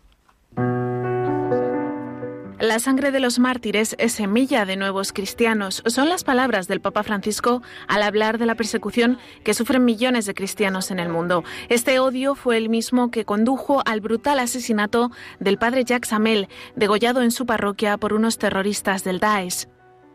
La 2.63 2.79
sangre 2.79 3.11
de 3.11 3.19
los 3.19 3.39
mártires 3.39 3.93
es 3.99 4.13
semilla 4.13 4.63
de 4.63 4.77
nuevos 4.77 5.11
cristianos. 5.11 5.83
Son 5.85 6.07
las 6.07 6.23
palabras 6.23 6.69
del 6.69 6.79
Papa 6.79 7.03
Francisco 7.03 7.61
al 7.89 8.01
hablar 8.01 8.37
de 8.37 8.45
la 8.45 8.55
persecución 8.55 9.17
que 9.43 9.53
sufren 9.53 9.83
millones 9.83 10.25
de 10.25 10.33
cristianos 10.33 10.89
en 10.89 10.99
el 10.99 11.09
mundo. 11.09 11.43
Este 11.67 11.99
odio 11.99 12.35
fue 12.35 12.55
el 12.55 12.69
mismo 12.69 13.11
que 13.11 13.25
condujo 13.25 13.81
al 13.85 13.99
brutal 13.99 14.39
asesinato 14.39 15.11
del 15.41 15.57
padre 15.57 15.83
Jacques 15.83 16.13
Amel, 16.13 16.47
degollado 16.77 17.21
en 17.21 17.31
su 17.31 17.45
parroquia 17.45 17.97
por 17.97 18.13
unos 18.13 18.37
terroristas 18.37 19.03
del 19.03 19.19
Daesh. 19.19 19.67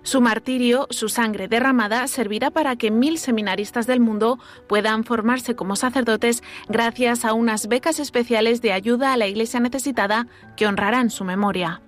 Su 0.02 0.22
martirio, 0.22 0.86
su 0.88 1.10
sangre 1.10 1.48
derramada, 1.48 2.08
servirá 2.08 2.50
para 2.50 2.76
que 2.76 2.90
mil 2.90 3.18
seminaristas 3.18 3.86
del 3.86 4.00
mundo 4.00 4.38
puedan 4.66 5.04
formarse 5.04 5.54
como 5.54 5.76
sacerdotes 5.76 6.42
gracias 6.66 7.26
a 7.26 7.34
unas 7.34 7.68
becas 7.68 7.98
especiales 7.98 8.62
de 8.62 8.72
ayuda 8.72 9.12
a 9.12 9.18
la 9.18 9.26
Iglesia 9.26 9.60
necesitada 9.60 10.28
que 10.56 10.66
honrarán 10.66 11.10
su 11.10 11.24
memoria. 11.24 11.82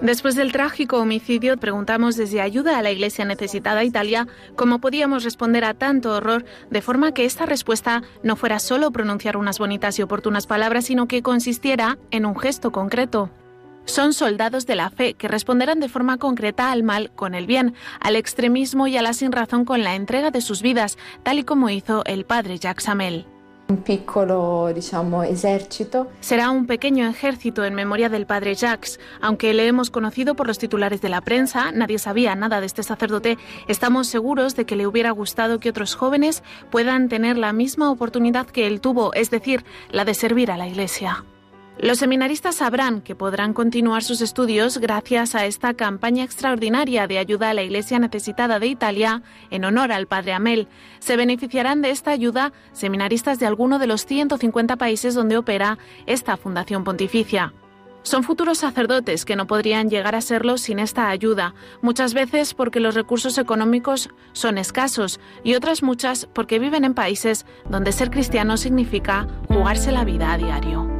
Después 0.00 0.34
del 0.34 0.52
trágico 0.52 0.98
homicidio, 0.98 1.56
preguntamos 1.56 2.16
desde 2.16 2.40
Ayuda 2.40 2.78
a 2.78 2.82
la 2.82 2.90
Iglesia 2.90 3.24
Necesitada 3.24 3.84
Italia 3.84 4.26
cómo 4.56 4.78
podíamos 4.78 5.24
responder 5.24 5.64
a 5.64 5.74
tanto 5.74 6.14
horror 6.14 6.44
de 6.70 6.82
forma 6.82 7.12
que 7.12 7.24
esta 7.24 7.46
respuesta 7.46 8.02
no 8.22 8.36
fuera 8.36 8.58
solo 8.58 8.90
pronunciar 8.90 9.36
unas 9.36 9.58
bonitas 9.58 9.98
y 9.98 10.02
oportunas 10.02 10.46
palabras, 10.46 10.86
sino 10.86 11.06
que 11.06 11.22
consistiera 11.22 11.98
en 12.10 12.26
un 12.26 12.38
gesto 12.38 12.72
concreto. 12.72 13.30
Son 13.84 14.12
soldados 14.12 14.66
de 14.66 14.76
la 14.76 14.90
fe 14.90 15.14
que 15.14 15.28
responderán 15.28 15.80
de 15.80 15.88
forma 15.88 16.18
concreta 16.18 16.70
al 16.70 16.82
mal 16.82 17.10
con 17.10 17.34
el 17.34 17.46
bien, 17.46 17.74
al 18.00 18.16
extremismo 18.16 18.86
y 18.86 18.96
a 18.96 19.02
la 19.02 19.14
sinrazón 19.14 19.64
con 19.64 19.82
la 19.82 19.96
entrega 19.96 20.30
de 20.30 20.40
sus 20.40 20.62
vidas, 20.62 20.96
tal 21.22 21.38
y 21.38 21.44
como 21.44 21.70
hizo 21.70 22.04
el 22.04 22.24
padre 22.24 22.58
Jacques 22.58 22.88
Amel. 22.88 23.26
Será 26.20 26.50
un 26.50 26.66
pequeño 26.66 27.08
ejército 27.08 27.64
en 27.64 27.74
memoria 27.74 28.08
del 28.08 28.26
padre 28.26 28.54
Jacques. 28.54 28.98
Aunque 29.20 29.54
le 29.54 29.66
hemos 29.66 29.90
conocido 29.90 30.34
por 30.34 30.46
los 30.46 30.58
titulares 30.58 31.00
de 31.00 31.08
la 31.08 31.20
prensa, 31.20 31.72
nadie 31.72 31.98
sabía 31.98 32.34
nada 32.34 32.60
de 32.60 32.66
este 32.66 32.82
sacerdote, 32.82 33.38
estamos 33.68 34.06
seguros 34.06 34.56
de 34.56 34.64
que 34.64 34.76
le 34.76 34.86
hubiera 34.86 35.10
gustado 35.10 35.60
que 35.60 35.70
otros 35.70 35.94
jóvenes 35.94 36.42
puedan 36.70 37.08
tener 37.08 37.36
la 37.36 37.52
misma 37.52 37.90
oportunidad 37.90 38.46
que 38.46 38.66
él 38.66 38.80
tuvo, 38.80 39.14
es 39.14 39.30
decir, 39.30 39.64
la 39.90 40.04
de 40.04 40.14
servir 40.14 40.50
a 40.50 40.56
la 40.56 40.66
Iglesia. 40.66 41.24
Los 41.82 41.96
seminaristas 41.96 42.56
sabrán 42.56 43.00
que 43.00 43.14
podrán 43.14 43.54
continuar 43.54 44.02
sus 44.02 44.20
estudios 44.20 44.76
gracias 44.76 45.34
a 45.34 45.46
esta 45.46 45.72
campaña 45.72 46.24
extraordinaria 46.24 47.06
de 47.06 47.16
ayuda 47.16 47.48
a 47.48 47.54
la 47.54 47.62
Iglesia 47.62 47.98
necesitada 47.98 48.58
de 48.58 48.66
Italia 48.66 49.22
en 49.50 49.64
honor 49.64 49.90
al 49.90 50.06
Padre 50.06 50.34
Amel. 50.34 50.68
Se 50.98 51.16
beneficiarán 51.16 51.80
de 51.80 51.88
esta 51.88 52.10
ayuda 52.10 52.52
seminaristas 52.72 53.38
de 53.38 53.46
alguno 53.46 53.78
de 53.78 53.86
los 53.86 54.04
150 54.04 54.76
países 54.76 55.14
donde 55.14 55.38
opera 55.38 55.78
esta 56.04 56.36
Fundación 56.36 56.84
Pontificia. 56.84 57.54
Son 58.02 58.24
futuros 58.24 58.58
sacerdotes 58.58 59.24
que 59.24 59.36
no 59.36 59.46
podrían 59.46 59.88
llegar 59.88 60.14
a 60.14 60.20
serlo 60.20 60.58
sin 60.58 60.80
esta 60.80 61.08
ayuda, 61.08 61.54
muchas 61.80 62.12
veces 62.12 62.52
porque 62.52 62.80
los 62.80 62.94
recursos 62.94 63.38
económicos 63.38 64.10
son 64.32 64.58
escasos 64.58 65.18
y 65.44 65.54
otras 65.54 65.82
muchas 65.82 66.26
porque 66.26 66.58
viven 66.58 66.84
en 66.84 66.92
países 66.92 67.46
donde 67.70 67.92
ser 67.92 68.10
cristiano 68.10 68.58
significa 68.58 69.26
jugarse 69.48 69.92
la 69.92 70.04
vida 70.04 70.32
a 70.32 70.36
diario. 70.36 70.99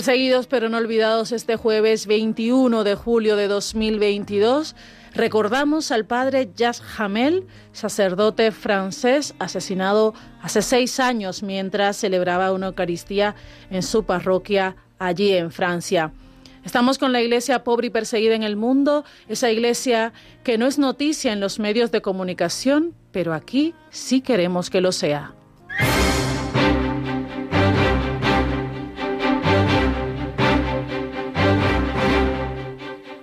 Perseguidos 0.00 0.46
pero 0.46 0.70
no 0.70 0.78
olvidados 0.78 1.30
este 1.30 1.56
jueves 1.56 2.06
21 2.06 2.84
de 2.84 2.94
julio 2.94 3.36
de 3.36 3.48
2022 3.48 4.74
recordamos 5.12 5.90
al 5.90 6.06
padre 6.06 6.48
Jacques 6.56 6.82
Hamel, 6.96 7.46
sacerdote 7.72 8.50
francés 8.50 9.34
asesinado 9.38 10.14
hace 10.40 10.62
seis 10.62 11.00
años 11.00 11.42
mientras 11.42 11.98
celebraba 11.98 12.54
una 12.54 12.68
Eucaristía 12.68 13.34
en 13.70 13.82
su 13.82 14.04
parroquia 14.04 14.74
allí 14.98 15.34
en 15.34 15.50
Francia. 15.50 16.12
Estamos 16.64 16.96
con 16.96 17.12
la 17.12 17.20
iglesia 17.20 17.62
pobre 17.62 17.88
y 17.88 17.90
perseguida 17.90 18.34
en 18.34 18.42
el 18.42 18.56
mundo, 18.56 19.04
esa 19.28 19.50
iglesia 19.50 20.14
que 20.44 20.56
no 20.56 20.66
es 20.66 20.78
noticia 20.78 21.30
en 21.34 21.40
los 21.40 21.58
medios 21.58 21.90
de 21.90 22.00
comunicación, 22.00 22.94
pero 23.12 23.34
aquí 23.34 23.74
sí 23.90 24.22
queremos 24.22 24.70
que 24.70 24.80
lo 24.80 24.92
sea. 24.92 25.34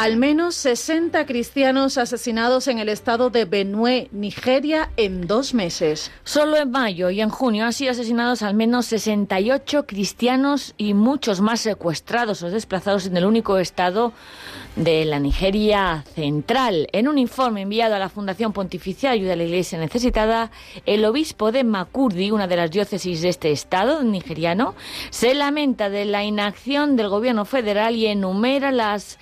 Al 0.00 0.16
menos 0.16 0.54
60 0.54 1.26
cristianos 1.26 1.98
asesinados 1.98 2.68
en 2.68 2.78
el 2.78 2.88
estado 2.88 3.28
de 3.28 3.44
Benue, 3.44 4.08
Nigeria, 4.12 4.88
en 4.96 5.26
dos 5.26 5.52
meses. 5.52 6.10
Solo 6.24 6.56
en 6.56 6.70
mayo 6.70 7.10
y 7.10 7.20
en 7.20 7.28
junio 7.28 7.66
han 7.66 7.74
sido 7.74 7.90
asesinados 7.90 8.40
al 8.40 8.54
menos 8.54 8.86
68 8.86 9.84
cristianos 9.86 10.72
y 10.78 10.94
muchos 10.94 11.42
más 11.42 11.60
secuestrados 11.60 12.42
o 12.42 12.48
desplazados 12.48 13.04
en 13.04 13.18
el 13.18 13.26
único 13.26 13.58
estado 13.58 14.14
de 14.74 15.04
la 15.04 15.18
Nigeria 15.18 16.02
central. 16.14 16.88
En 16.92 17.06
un 17.06 17.18
informe 17.18 17.62
enviado 17.62 17.94
a 17.94 17.98
la 17.98 18.08
Fundación 18.08 18.54
Pontificia 18.54 19.10
Ayuda 19.10 19.34
a 19.34 19.36
la 19.36 19.44
Iglesia 19.44 19.78
Necesitada, 19.78 20.50
el 20.86 21.04
obispo 21.04 21.52
de 21.52 21.64
Makurdi, 21.64 22.30
una 22.30 22.46
de 22.46 22.56
las 22.56 22.70
diócesis 22.70 23.20
de 23.20 23.28
este 23.28 23.50
estado 23.50 24.02
nigeriano, 24.02 24.74
se 25.10 25.34
lamenta 25.34 25.90
de 25.90 26.06
la 26.06 26.24
inacción 26.24 26.96
del 26.96 27.08
gobierno 27.08 27.44
federal 27.44 27.96
y 27.96 28.06
enumera 28.06 28.72
las 28.72 29.18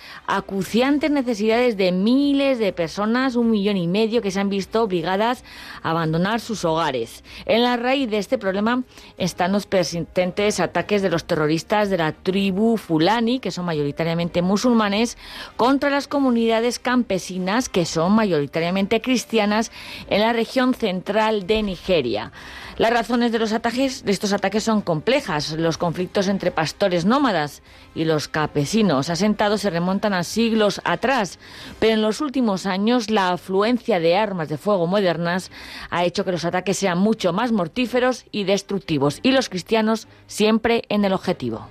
acuciantes 0.68 1.10
necesidades 1.10 1.78
de 1.78 1.92
miles 1.92 2.58
de 2.58 2.74
personas, 2.74 3.36
un 3.36 3.50
millón 3.50 3.78
y 3.78 3.88
medio, 3.88 4.20
que 4.20 4.30
se 4.30 4.38
han 4.38 4.50
visto 4.50 4.82
obligadas 4.82 5.42
a 5.82 5.92
abandonar 5.92 6.40
sus 6.40 6.62
hogares. 6.66 7.24
En 7.46 7.62
la 7.62 7.78
raíz 7.78 8.10
de 8.10 8.18
este 8.18 8.36
problema 8.36 8.82
están 9.16 9.52
los 9.52 9.64
persistentes 9.64 10.60
ataques 10.60 11.00
de 11.00 11.08
los 11.08 11.24
terroristas 11.24 11.88
de 11.88 11.96
la 11.96 12.12
tribu 12.12 12.76
Fulani, 12.76 13.38
que 13.38 13.50
son 13.50 13.64
mayoritariamente 13.64 14.42
musulmanes, 14.42 15.16
contra 15.56 15.88
las 15.88 16.06
comunidades 16.06 16.78
campesinas 16.78 17.70
que 17.70 17.86
son 17.86 18.12
mayoritariamente 18.12 19.00
cristianas 19.00 19.72
en 20.10 20.20
la 20.20 20.34
región 20.34 20.74
central 20.74 21.46
de 21.46 21.62
Nigeria. 21.62 22.30
Las 22.78 22.92
razones 22.92 23.32
de 23.32 23.40
los 23.40 23.52
ataques 23.52 24.04
de 24.04 24.12
estos 24.12 24.32
ataques 24.32 24.62
son 24.62 24.82
complejas. 24.82 25.50
Los 25.58 25.78
conflictos 25.78 26.28
entre 26.28 26.52
pastores 26.52 27.04
nómadas 27.04 27.60
y 27.92 28.04
los 28.04 28.28
campesinos 28.28 29.10
asentados 29.10 29.62
se 29.62 29.70
remontan 29.70 30.14
a 30.14 30.22
siglos 30.22 30.80
atrás, 30.84 31.40
pero 31.80 31.94
en 31.94 32.02
los 32.02 32.20
últimos 32.20 32.66
años 32.66 33.10
la 33.10 33.30
afluencia 33.30 33.98
de 33.98 34.16
armas 34.16 34.48
de 34.48 34.58
fuego 34.58 34.86
modernas 34.86 35.50
ha 35.90 36.04
hecho 36.04 36.24
que 36.24 36.30
los 36.30 36.44
ataques 36.44 36.78
sean 36.78 36.98
mucho 36.98 37.32
más 37.32 37.50
mortíferos 37.50 38.26
y 38.30 38.44
destructivos 38.44 39.18
y 39.24 39.32
los 39.32 39.48
cristianos 39.48 40.06
siempre 40.28 40.84
en 40.88 41.04
el 41.04 41.14
objetivo. 41.14 41.66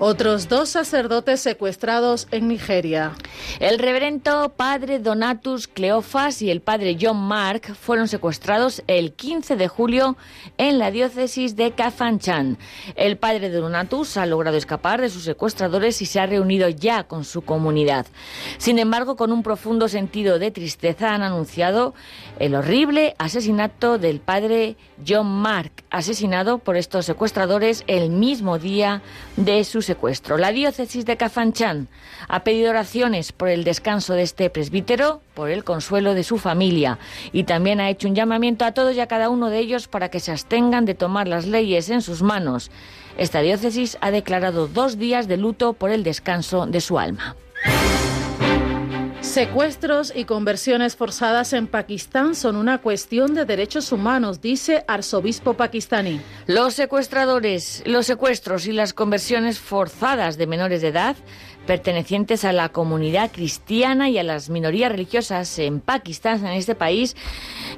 Otros 0.00 0.48
dos 0.48 0.68
sacerdotes 0.68 1.40
secuestrados 1.40 2.28
en 2.30 2.46
Nigeria. 2.46 3.16
El 3.58 3.80
reverendo 3.80 4.50
padre 4.50 5.00
Donatus 5.00 5.66
Cleofas 5.66 6.40
y 6.40 6.52
el 6.52 6.60
padre 6.60 6.96
John 7.00 7.16
Mark 7.16 7.74
fueron 7.74 8.06
secuestrados 8.06 8.84
el 8.86 9.12
15 9.12 9.56
de 9.56 9.66
julio 9.66 10.16
en 10.56 10.78
la 10.78 10.92
diócesis 10.92 11.56
de 11.56 11.72
Kafanchan. 11.72 12.58
El 12.94 13.16
padre 13.16 13.50
Donatus 13.50 14.16
ha 14.18 14.26
logrado 14.26 14.56
escapar 14.56 15.00
de 15.00 15.10
sus 15.10 15.24
secuestradores 15.24 16.00
y 16.00 16.06
se 16.06 16.20
ha 16.20 16.26
reunido 16.26 16.68
ya 16.68 17.02
con 17.02 17.24
su 17.24 17.42
comunidad. 17.42 18.06
Sin 18.58 18.78
embargo, 18.78 19.16
con 19.16 19.32
un 19.32 19.42
profundo 19.42 19.88
sentido 19.88 20.38
de 20.38 20.52
tristeza 20.52 21.12
han 21.12 21.22
anunciado 21.22 21.94
el 22.38 22.54
horrible 22.54 23.16
asesinato 23.18 23.98
del 23.98 24.20
padre 24.20 24.76
John 25.04 25.26
Mark, 25.26 25.72
asesinado 25.90 26.58
por 26.58 26.76
estos 26.76 27.04
secuestradores 27.04 27.82
el 27.88 28.10
mismo 28.10 28.60
día 28.60 29.02
de 29.36 29.64
su 29.64 29.87
La 30.38 30.52
diócesis 30.52 31.06
de 31.06 31.16
Cafanchan 31.16 31.88
ha 32.28 32.44
pedido 32.44 32.70
oraciones 32.70 33.32
por 33.32 33.48
el 33.48 33.64
descanso 33.64 34.14
de 34.14 34.22
este 34.22 34.50
presbítero, 34.50 35.22
por 35.34 35.50
el 35.50 35.64
consuelo 35.64 36.14
de 36.14 36.24
su 36.24 36.38
familia 36.38 36.98
y 37.32 37.44
también 37.44 37.80
ha 37.80 37.88
hecho 37.88 38.08
un 38.08 38.14
llamamiento 38.14 38.64
a 38.64 38.72
todos 38.72 38.94
y 38.94 39.00
a 39.00 39.06
cada 39.06 39.30
uno 39.30 39.50
de 39.50 39.58
ellos 39.58 39.88
para 39.88 40.10
que 40.10 40.20
se 40.20 40.32
abstengan 40.32 40.84
de 40.84 40.94
tomar 40.94 41.28
las 41.28 41.46
leyes 41.46 41.88
en 41.90 42.02
sus 42.02 42.22
manos. 42.22 42.70
Esta 43.16 43.40
diócesis 43.40 43.96
ha 44.00 44.10
declarado 44.10 44.68
dos 44.68 44.98
días 44.98 45.26
de 45.26 45.36
luto 45.36 45.72
por 45.72 45.90
el 45.90 46.04
descanso 46.04 46.66
de 46.66 46.80
su 46.80 46.98
alma. 46.98 47.36
Secuestros 49.20 50.12
y 50.14 50.24
conversiones 50.24 50.94
forzadas 50.94 51.52
en 51.52 51.66
Pakistán 51.66 52.36
son 52.36 52.54
una 52.54 52.78
cuestión 52.78 53.34
de 53.34 53.44
derechos 53.44 53.90
humanos, 53.90 54.40
dice 54.40 54.84
arzobispo 54.86 55.54
pakistaní. 55.54 56.20
Los 56.46 56.74
secuestradores, 56.74 57.82
los 57.84 58.06
secuestros 58.06 58.66
y 58.66 58.72
las 58.72 58.92
conversiones 58.92 59.58
forzadas 59.58 60.38
de 60.38 60.46
menores 60.46 60.82
de 60.82 60.88
edad 60.88 61.16
pertenecientes 61.66 62.46
a 62.46 62.52
la 62.52 62.70
comunidad 62.70 63.30
cristiana 63.30 64.08
y 64.08 64.16
a 64.16 64.22
las 64.22 64.48
minorías 64.48 64.90
religiosas 64.90 65.58
en 65.58 65.80
Pakistán, 65.80 66.46
en 66.46 66.54
este 66.54 66.74
país, 66.74 67.14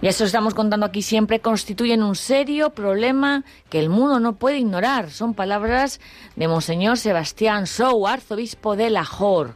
y 0.00 0.06
eso 0.06 0.24
estamos 0.24 0.54
contando 0.54 0.86
aquí 0.86 1.02
siempre, 1.02 1.40
constituyen 1.40 2.04
un 2.04 2.14
serio 2.14 2.70
problema 2.70 3.44
que 3.68 3.80
el 3.80 3.88
mundo 3.88 4.20
no 4.20 4.36
puede 4.36 4.58
ignorar. 4.58 5.10
Son 5.10 5.34
palabras 5.34 6.00
de 6.36 6.46
Monseñor 6.46 6.98
Sebastián 6.98 7.66
Sou, 7.66 8.06
arzobispo 8.06 8.76
de 8.76 8.90
Lahore. 8.90 9.54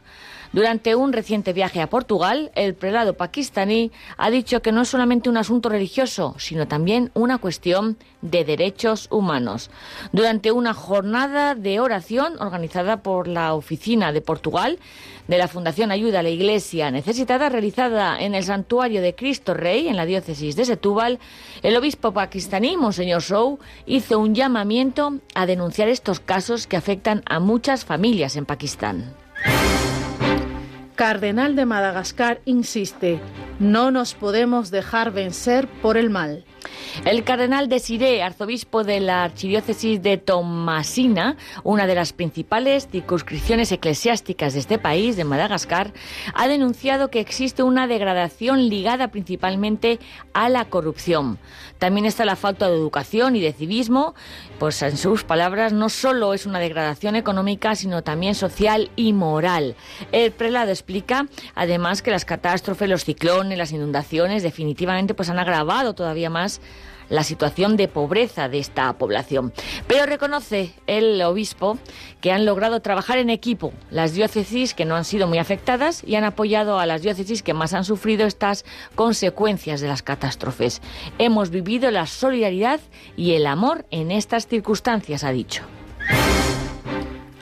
Durante 0.55 0.95
un 0.95 1.11
reciente 1.11 1.51
viaje 1.51 1.81
a 1.81 1.89
Portugal, 1.89 2.49
el 2.55 2.75
prelado 2.75 3.15
pakistaní 3.15 3.91
ha 4.15 4.29
dicho 4.29 4.61
que 4.61 4.71
no 4.71 4.83
es 4.83 4.87
solamente 4.87 5.29
un 5.29 5.35
asunto 5.35 5.67
religioso, 5.67 6.33
sino 6.37 6.65
también 6.65 7.11
una 7.13 7.39
cuestión 7.39 7.97
de 8.21 8.45
derechos 8.45 9.09
humanos. 9.11 9.69
Durante 10.13 10.53
una 10.53 10.73
jornada 10.73 11.55
de 11.55 11.81
oración 11.81 12.39
organizada 12.39 13.03
por 13.03 13.27
la 13.27 13.53
Oficina 13.53 14.13
de 14.13 14.21
Portugal 14.21 14.79
de 15.27 15.37
la 15.37 15.49
Fundación 15.49 15.91
Ayuda 15.91 16.21
a 16.21 16.23
la 16.23 16.29
Iglesia 16.29 16.89
Necesitada, 16.89 17.49
realizada 17.49 18.17
en 18.17 18.33
el 18.33 18.45
Santuario 18.45 19.01
de 19.01 19.13
Cristo 19.13 19.55
Rey, 19.55 19.89
en 19.89 19.97
la 19.97 20.05
diócesis 20.05 20.55
de 20.55 20.63
Setúbal, 20.63 21.19
el 21.63 21.75
obispo 21.75 22.13
pakistaní, 22.13 22.77
Monseñor 22.77 23.23
Sou, 23.23 23.59
hizo 23.85 24.19
un 24.19 24.33
llamamiento 24.33 25.15
a 25.33 25.47
denunciar 25.47 25.89
estos 25.89 26.21
casos 26.21 26.65
que 26.65 26.77
afectan 26.77 27.23
a 27.25 27.41
muchas 27.41 27.83
familias 27.83 28.37
en 28.37 28.45
Pakistán. 28.45 29.24
Cardenal 30.95 31.57
de 31.57 31.65
Madagascar 31.65 32.39
insiste, 32.45 33.19
no 33.59 33.91
nos 33.91 34.13
podemos 34.13 34.71
dejar 34.71 35.11
vencer 35.11 35.67
por 35.81 35.97
el 35.97 36.09
mal. 36.09 36.45
El 37.05 37.23
cardenal 37.23 37.69
de 37.69 37.79
Siré, 37.79 38.23
arzobispo 38.23 38.83
de 38.83 38.99
la 38.99 39.23
archidiócesis 39.23 40.01
de 40.01 40.17
Tomasina, 40.17 41.37
una 41.63 41.87
de 41.87 41.95
las 41.95 42.13
principales 42.13 42.87
circunscripciones 42.91 43.71
eclesiásticas 43.71 44.53
de 44.53 44.59
este 44.59 44.77
país, 44.77 45.15
de 45.15 45.23
Madagascar, 45.23 45.93
ha 46.33 46.47
denunciado 46.47 47.09
que 47.09 47.19
existe 47.19 47.63
una 47.63 47.87
degradación 47.87 48.69
ligada 48.69 49.09
principalmente 49.09 49.99
a 50.33 50.49
la 50.49 50.65
corrupción. 50.65 51.37
También 51.79 52.05
está 52.05 52.25
la 52.25 52.35
falta 52.35 52.69
de 52.69 52.75
educación 52.75 53.35
y 53.35 53.41
de 53.41 53.53
civismo, 53.53 54.15
pues 54.59 54.81
en 54.81 54.97
sus 54.97 55.23
palabras 55.23 55.73
no 55.73 55.89
solo 55.89 56.33
es 56.33 56.45
una 56.45 56.59
degradación 56.59 57.15
económica, 57.15 57.75
sino 57.75 58.01
también 58.01 58.35
social 58.35 58.89
y 58.95 59.13
moral. 59.13 59.75
El 60.11 60.31
prelado 60.31 60.71
explica 60.71 61.27
además 61.53 62.01
que 62.01 62.11
las 62.11 62.25
catástrofes, 62.25 62.89
los 62.89 63.03
ciclones, 63.03 63.57
las 63.57 63.71
inundaciones 63.71 64.43
definitivamente 64.43 65.13
pues 65.13 65.29
han 65.29 65.39
agravado 65.39 65.93
todavía 65.93 66.29
más 66.29 66.54
la 67.09 67.23
situación 67.23 67.77
de 67.77 67.87
pobreza 67.87 68.49
de 68.49 68.59
esta 68.59 68.91
población. 68.97 69.53
Pero 69.87 70.05
reconoce 70.05 70.73
el 70.87 71.21
obispo 71.21 71.77
que 72.21 72.31
han 72.31 72.45
logrado 72.45 72.81
trabajar 72.81 73.17
en 73.17 73.29
equipo 73.29 73.73
las 73.91 74.13
diócesis 74.13 74.73
que 74.73 74.85
no 74.85 74.95
han 74.95 75.05
sido 75.05 75.27
muy 75.27 75.37
afectadas 75.37 76.03
y 76.05 76.15
han 76.15 76.23
apoyado 76.23 76.79
a 76.79 76.85
las 76.85 77.01
diócesis 77.01 77.43
que 77.43 77.53
más 77.53 77.73
han 77.73 77.85
sufrido 77.85 78.25
estas 78.25 78.65
consecuencias 78.95 79.81
de 79.81 79.87
las 79.87 80.01
catástrofes. 80.01 80.81
Hemos 81.19 81.49
vivido 81.49 81.91
la 81.91 82.07
solidaridad 82.07 82.79
y 83.15 83.33
el 83.33 83.47
amor 83.47 83.85
en 83.91 84.11
estas 84.11 84.47
circunstancias, 84.47 85.23
ha 85.23 85.31
dicho. 85.31 85.63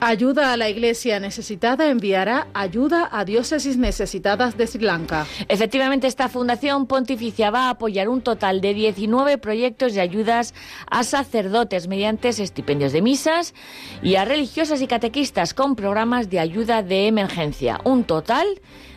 Ayuda 0.06 0.52
a 0.52 0.58
la 0.58 0.68
Iglesia 0.68 1.18
necesitada 1.18 1.88
enviará 1.88 2.48
ayuda 2.52 3.08
a 3.10 3.24
diócesis 3.24 3.78
necesitadas 3.78 4.54
de 4.54 4.66
Sri 4.66 4.84
Lanka. 4.84 5.26
Efectivamente, 5.48 6.06
esta 6.06 6.28
Fundación 6.28 6.86
Pontificia 6.86 7.50
va 7.50 7.68
a 7.68 7.70
apoyar 7.70 8.10
un 8.10 8.20
total 8.20 8.60
de 8.60 8.74
19 8.74 9.38
proyectos 9.38 9.94
de 9.94 10.02
ayudas 10.02 10.52
a 10.90 11.04
sacerdotes 11.04 11.88
mediante 11.88 12.28
estipendios 12.28 12.92
de 12.92 13.00
misas 13.00 13.54
y 14.02 14.16
a 14.16 14.26
religiosas 14.26 14.82
y 14.82 14.86
catequistas 14.86 15.54
con 15.54 15.74
programas 15.74 16.28
de 16.28 16.38
ayuda 16.38 16.82
de 16.82 17.06
emergencia. 17.06 17.80
Un 17.84 18.04
total 18.04 18.46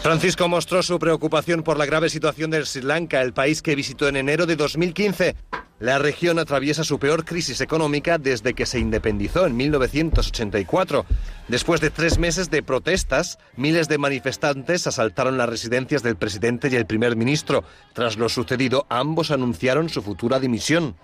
Francisco 0.00 0.48
mostró 0.48 0.82
su 0.82 0.98
preocupación 0.98 1.62
por 1.62 1.78
la 1.78 1.86
grave 1.86 2.08
situación 2.08 2.50
de 2.50 2.64
Sri 2.64 2.82
Lanka, 2.82 3.22
el 3.22 3.32
país 3.32 3.62
que 3.62 3.74
visitó 3.74 4.08
en 4.08 4.16
enero 4.16 4.46
de 4.46 4.56
2015. 4.56 5.34
La 5.80 5.98
región 5.98 6.38
atraviesa 6.38 6.84
su 6.84 6.98
peor 6.98 7.24
crisis 7.24 7.60
económica 7.60 8.18
desde 8.18 8.54
que 8.54 8.66
se 8.66 8.78
independizó 8.78 9.46
en 9.46 9.56
1984. 9.56 11.04
Después 11.48 11.80
de 11.80 11.90
tres 11.90 12.18
meses 12.18 12.50
de 12.50 12.62
protestas, 12.62 13.38
miles 13.56 13.88
de 13.88 13.98
manifestantes 13.98 14.86
asaltaron 14.86 15.36
las 15.36 15.48
residencias 15.48 16.02
del 16.02 16.16
presidente 16.16 16.68
y 16.70 16.76
el 16.76 16.86
primer 16.86 17.16
ministro. 17.16 17.64
Tras 17.92 18.16
lo 18.16 18.28
sucedido, 18.28 18.86
ambos 18.88 19.30
anunciaron 19.30 19.88
su 19.88 20.00
futura 20.02 20.38
dimisión. 20.38 20.94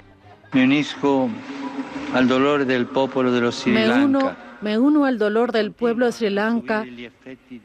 Me 0.52 0.64
unisco 0.64 1.28
al 2.14 2.28
dolor 2.28 2.64
del 2.64 2.87
pueblo 2.87 3.33
de 3.33 3.40
los 3.40 3.56
Sri 3.56 3.72
Lanka 3.72 4.50
me 4.62 4.79
uno 4.79 5.05
al 5.05 5.18
dolor 5.18 5.53
del 5.53 5.73
pueblo 5.73 6.07
de 6.07 6.12
Sri 6.12 6.31
Lanka 6.31 6.85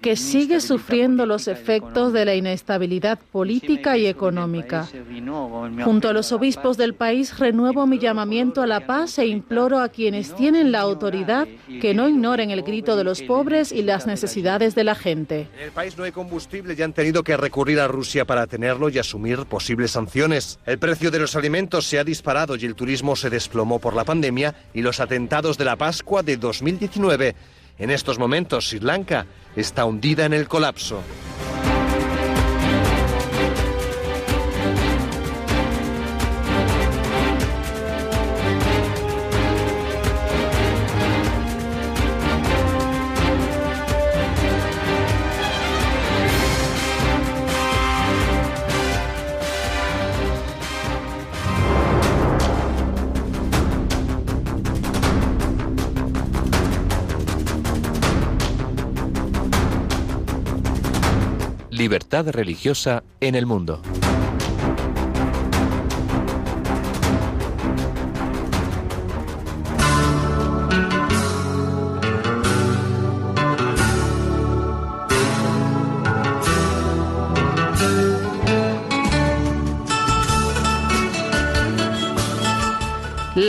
que 0.02 0.16
sigue 0.16 0.62
sufriendo 0.62 1.26
los 1.26 1.48
efectos 1.48 2.14
de 2.14 2.26
la 2.26 2.36
inestabilidad 2.36 3.20
política 3.32 3.98
y 3.98 4.06
económica. 4.06 4.88
Junto 5.84 6.10
a 6.10 6.14
los 6.14 6.32
obispos 6.32 6.78
del 6.78 6.94
país 6.94 7.38
renuevo 7.38 7.88
mi 7.88 8.00
llamamiento 8.00 8.62
a 8.62 8.68
la 8.68 8.86
paz 8.86 9.20
e 9.20 9.28
imploro 9.28 9.80
a 9.80 9.90
quienes 9.90 10.36
tienen 10.36 10.72
la 10.72 10.82
autoridad 10.82 11.48
que 11.82 11.94
no 11.94 12.08
ignoren 12.08 12.52
el 12.52 12.64
grito 12.64 12.96
de 12.96 13.04
los 13.04 13.22
pobres 13.22 13.72
y 13.72 13.82
las 13.82 14.08
necesidades 14.08 14.76
de 14.76 14.84
la 14.84 14.96
gente. 14.96 15.48
En 15.58 15.66
el 15.66 15.72
país 15.72 15.98
no 15.98 16.04
hay 16.04 16.12
combustible 16.12 16.76
y 16.78 16.82
han 16.82 16.94
tenido 16.94 17.24
que 17.24 17.38
recurrir 17.38 17.80
a 17.80 17.88
Rusia 17.88 18.26
para 18.26 18.48
tenerlo 18.48 18.90
y 18.90 19.00
asumir 19.00 19.46
posibles 19.46 19.92
sanciones. 19.92 20.60
El 20.66 20.80
precio 20.80 21.12
de 21.12 21.20
los 21.20 21.36
alimentos 21.36 21.86
se 21.86 22.00
ha 22.00 22.04
disparado 22.04 22.56
y 22.56 22.66
el 22.66 22.76
turismo 22.76 23.16
se 23.16 23.30
desplomó 23.30 23.80
por 23.80 23.96
la 23.96 24.04
pandemia 24.04 24.56
y 24.74 24.82
los 24.82 25.00
atentados 25.00 25.58
de 25.58 25.66
la 25.66 25.76
Pascua 25.76 26.24
de 26.24 26.38
2019 26.38 26.85
en 27.78 27.90
estos 27.92 28.18
momentos, 28.18 28.70
Sri 28.70 28.80
Lanka 28.80 29.26
está 29.56 29.86
hundida 29.86 30.26
en 30.26 30.34
el 30.34 30.48
colapso. 30.48 31.02
Religiosa 62.24 63.04
en 63.20 63.36
el 63.36 63.46
mundo. 63.46 63.82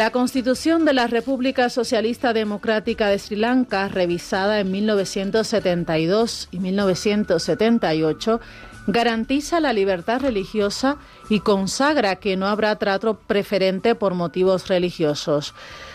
La 0.06 0.12
Constitución 0.12 0.84
de 0.84 0.92
la 0.92 1.08
República 1.08 1.68
Socialista 1.68 2.32
Democrática 2.32 3.08
de 3.08 3.18
Sri 3.18 3.34
Lanka, 3.34 3.88
revisada 3.88 4.60
en 4.60 4.70
1972 4.70 6.46
y 6.52 6.60
1978, 6.60 8.40
garantiza 8.86 9.58
la 9.58 9.72
libertad 9.72 10.20
religiosa 10.20 10.98
y 11.28 11.40
consagra 11.40 12.14
que 12.16 12.36
no 12.36 12.46
habrá 12.46 12.76
trato 12.76 13.18
preferente 13.18 13.96
por 13.96 14.14
motivos 14.14 14.68
religiosos. 14.68 15.54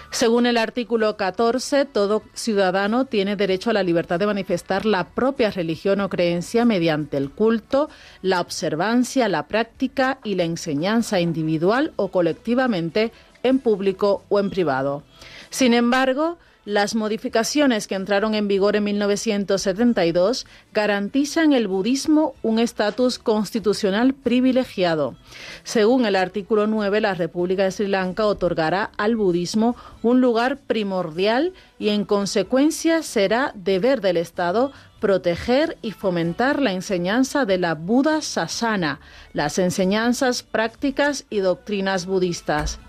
Según 0.10 0.46
el 0.46 0.58
artículo 0.58 1.16
14, 1.16 1.86
todo 1.86 2.22
ciudadano 2.34 3.06
tiene 3.06 3.38
derecho 3.38 3.70
a 3.70 3.74
la 3.74 3.82
libertad 3.82 4.20
de 4.20 4.26
manifestar 4.26 4.86
la 4.86 5.08
propia 5.08 5.52
religión 5.52 6.02
o 6.02 6.10
creencia 6.10 6.66
mediante 6.66 7.16
el 7.16 7.32
culto, 7.32 7.90
la 8.22 8.42
observancia, 8.42 9.30
la 9.30 9.48
práctica 9.48 10.20
y 10.26 10.36
la 10.36 10.44
enseñanza 10.44 11.22
individual 11.22 11.94
o 11.96 12.10
colectivamente 12.10 13.14
en 13.44 13.60
público 13.60 14.24
o 14.30 14.40
en 14.40 14.50
privado. 14.50 15.04
Sin 15.50 15.74
embargo, 15.74 16.38
las 16.66 16.94
modificaciones 16.94 17.88
que 17.88 17.96
entraron 17.96 18.36
en 18.36 18.48
vigor 18.48 18.76
en 18.76 18.84
1972 18.84 20.46
garantizan 20.72 21.54
el 21.54 21.68
budismo 21.68 22.36
un 22.44 22.60
estatus 22.60 23.18
constitucional 23.18 24.14
privilegiado. 24.14 25.16
Según 25.64 26.06
el 26.06 26.16
artículo 26.16 26.68
9, 26.68 27.02
la 27.02 27.16
República 27.16 27.64
de 27.64 27.72
Sri 27.72 27.88
Lanka 27.88 28.28
otorgará 28.28 28.92
al 28.98 29.16
budismo 29.16 29.76
un 30.04 30.22
lugar 30.22 30.58
primordial 30.58 31.54
y 31.80 31.90
en 31.90 32.06
consecuencia 32.06 33.02
será 33.02 33.54
deber 33.56 34.00
del 34.00 34.18
Estado 34.18 34.72
proteger 35.00 35.80
y 35.82 35.94
fomentar 35.94 36.62
la 36.62 36.74
enseñanza 36.74 37.46
de 37.46 37.58
la 37.58 37.74
Buda 37.74 38.22
Sasana, 38.22 39.00
las 39.34 39.58
enseñanzas 39.58 40.44
prácticas 40.44 41.26
y 41.32 41.40
doctrinas 41.40 42.06
budistas. 42.06 42.80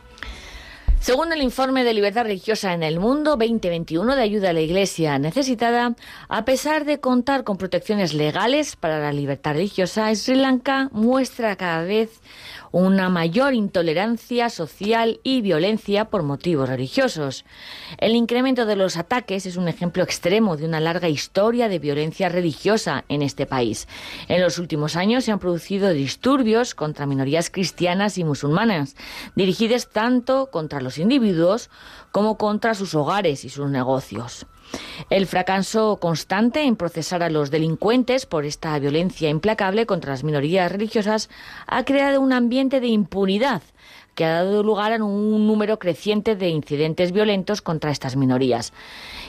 Según 1.02 1.32
el 1.32 1.42
informe 1.42 1.82
de 1.82 1.94
libertad 1.94 2.22
religiosa 2.22 2.74
en 2.74 2.84
el 2.84 3.00
mundo 3.00 3.32
2021 3.32 4.14
de 4.14 4.22
ayuda 4.22 4.50
a 4.50 4.52
la 4.52 4.60
Iglesia 4.60 5.18
necesitada, 5.18 5.96
a 6.28 6.44
pesar 6.44 6.84
de 6.84 7.00
contar 7.00 7.42
con 7.42 7.56
protecciones 7.56 8.14
legales 8.14 8.76
para 8.76 9.00
la 9.00 9.12
libertad 9.12 9.54
religiosa, 9.54 10.14
Sri 10.14 10.36
Lanka 10.36 10.90
muestra 10.92 11.56
cada 11.56 11.82
vez 11.82 12.20
una 12.72 13.10
mayor 13.10 13.54
intolerancia 13.54 14.48
social 14.48 15.20
y 15.22 15.42
violencia 15.42 16.06
por 16.06 16.22
motivos 16.22 16.68
religiosos. 16.68 17.44
El 17.98 18.16
incremento 18.16 18.66
de 18.66 18.76
los 18.76 18.96
ataques 18.96 19.46
es 19.46 19.56
un 19.56 19.68
ejemplo 19.68 20.02
extremo 20.02 20.56
de 20.56 20.64
una 20.64 20.80
larga 20.80 21.08
historia 21.08 21.68
de 21.68 21.78
violencia 21.78 22.30
religiosa 22.30 23.04
en 23.08 23.22
este 23.22 23.46
país. 23.46 23.86
En 24.28 24.40
los 24.40 24.58
últimos 24.58 24.96
años 24.96 25.24
se 25.24 25.32
han 25.32 25.38
producido 25.38 25.90
disturbios 25.90 26.74
contra 26.74 27.06
minorías 27.06 27.50
cristianas 27.50 28.16
y 28.18 28.24
musulmanas, 28.24 28.96
dirigidos 29.36 29.88
tanto 29.90 30.50
contra 30.50 30.80
los 30.80 30.98
individuos 30.98 31.70
como 32.10 32.38
contra 32.38 32.74
sus 32.74 32.94
hogares 32.94 33.44
y 33.44 33.50
sus 33.50 33.68
negocios. 33.68 34.46
El 35.10 35.26
fracaso 35.26 35.98
constante 36.00 36.62
en 36.62 36.76
procesar 36.76 37.22
a 37.22 37.30
los 37.30 37.50
delincuentes 37.50 38.26
por 38.26 38.44
esta 38.44 38.78
violencia 38.78 39.28
implacable 39.28 39.86
contra 39.86 40.12
las 40.12 40.24
minorías 40.24 40.70
religiosas 40.70 41.28
ha 41.66 41.84
creado 41.84 42.20
un 42.20 42.32
ambiente 42.32 42.80
de 42.80 42.88
impunidad 42.88 43.62
que 44.14 44.24
ha 44.24 44.44
dado 44.44 44.62
lugar 44.62 44.92
a 44.92 45.02
un 45.02 45.46
número 45.46 45.78
creciente 45.78 46.36
de 46.36 46.48
incidentes 46.48 47.12
violentos 47.12 47.62
contra 47.62 47.90
estas 47.90 48.16
minorías. 48.16 48.72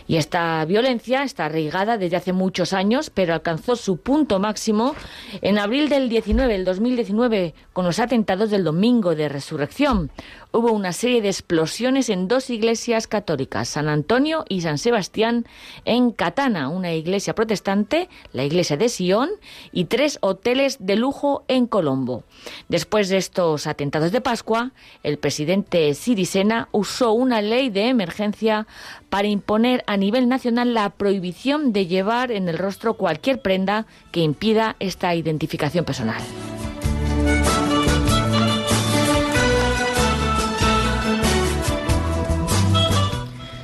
Y 0.08 0.18
esta 0.18 0.64
violencia 0.66 1.24
está 1.24 1.46
arraigada 1.46 1.98
desde 1.98 2.18
hace 2.18 2.34
muchos 2.34 2.74
años, 2.74 3.10
pero 3.10 3.34
alcanzó 3.34 3.76
su 3.76 3.98
punto 3.98 4.40
máximo 4.40 4.96
en 5.42 5.58
abril 5.58 5.88
del 5.88 6.10
19, 6.10 6.56
el 6.56 6.66
2019, 6.66 7.54
con 7.72 7.86
los 7.86 8.00
atentados 8.00 8.50
del 8.50 8.66
Domingo 8.66 9.16
de 9.16 9.30
Resurrección, 9.30 10.12
hubo 10.54 10.72
una 10.72 10.94
serie 10.94 11.22
de 11.22 11.30
explosiones 11.30 12.10
en 12.10 12.28
dos 12.28 12.50
iglesias 12.52 13.08
católicas, 13.08 13.68
San 13.68 13.90
Antonio 13.90 14.46
y 14.48 14.62
San 14.62 14.78
Sebastián, 14.78 15.46
en 15.84 16.12
Catana, 16.12 16.70
una 16.70 16.94
iglesia 16.94 17.34
protestante, 17.34 18.08
la 18.32 18.46
iglesia 18.46 18.78
de 18.78 18.88
Sion, 18.88 19.30
y 19.72 19.86
tres 19.86 20.20
hoteles 20.22 20.78
de 20.80 20.96
lujo 20.96 21.44
en 21.48 21.66
Colombo. 21.66 22.24
Después 22.70 23.10
de 23.10 23.18
estos 23.18 23.66
atentados 23.66 24.12
de 24.12 24.22
Pascua, 24.22 24.72
el 25.02 25.18
presidente 25.18 25.92
Sirisena 25.96 26.70
usó 26.72 27.14
una 27.14 27.42
ley 27.42 27.70
de 27.70 27.90
emergencia 27.90 28.68
para 29.10 29.28
imponer 29.28 29.84
a 29.88 29.98
nivel 29.98 30.30
nacional 30.30 30.76
la 30.76 30.92
prohibición 30.92 31.74
de 31.74 31.88
llevar 31.88 32.32
en 32.32 32.48
el 32.48 32.60
rostro 32.60 32.94
cualquier 32.94 33.42
prenda 33.42 33.88
que 34.12 34.20
impida 34.20 34.76
esta 34.80 35.16
identificación 35.16 35.84
personal. 35.84 36.22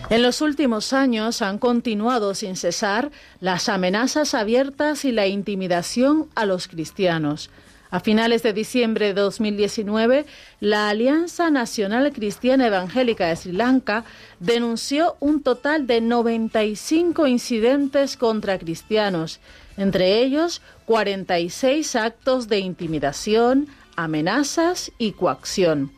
En 0.09 0.23
los 0.23 0.41
últimos 0.41 0.91
años 0.91 1.43
han 1.43 1.59
continuado 1.59 2.33
sin 2.33 2.55
cesar 2.55 3.11
las 3.41 3.69
amenazas 3.69 4.33
abiertas 4.33 5.05
y 5.05 5.11
la 5.11 5.27
intimidación 5.27 6.27
a 6.33 6.47
los 6.47 6.67
cristianos. 6.67 7.51
A 7.91 7.99
finales 7.99 8.41
de 8.41 8.53
diciembre 8.53 9.13
de 9.13 9.21
2019, 9.21 10.25
la 10.61 10.89
Alianza 10.89 11.51
Nacional 11.51 12.11
Cristiana 12.11 12.65
Evangélica 12.65 13.27
de 13.27 13.35
Sri 13.35 13.51
Lanka 13.51 14.03
denunció 14.39 15.15
un 15.19 15.43
total 15.43 15.85
de 15.85 16.01
95 16.01 17.27
incidentes 17.27 18.17
contra 18.17 18.57
cristianos, 18.57 19.39
entre 19.77 20.23
ellos 20.23 20.63
46 20.85 21.95
actos 21.95 22.47
de 22.47 22.57
intimidación, 22.57 23.67
amenazas 23.95 24.91
y 24.97 25.11
coacción. 25.11 25.91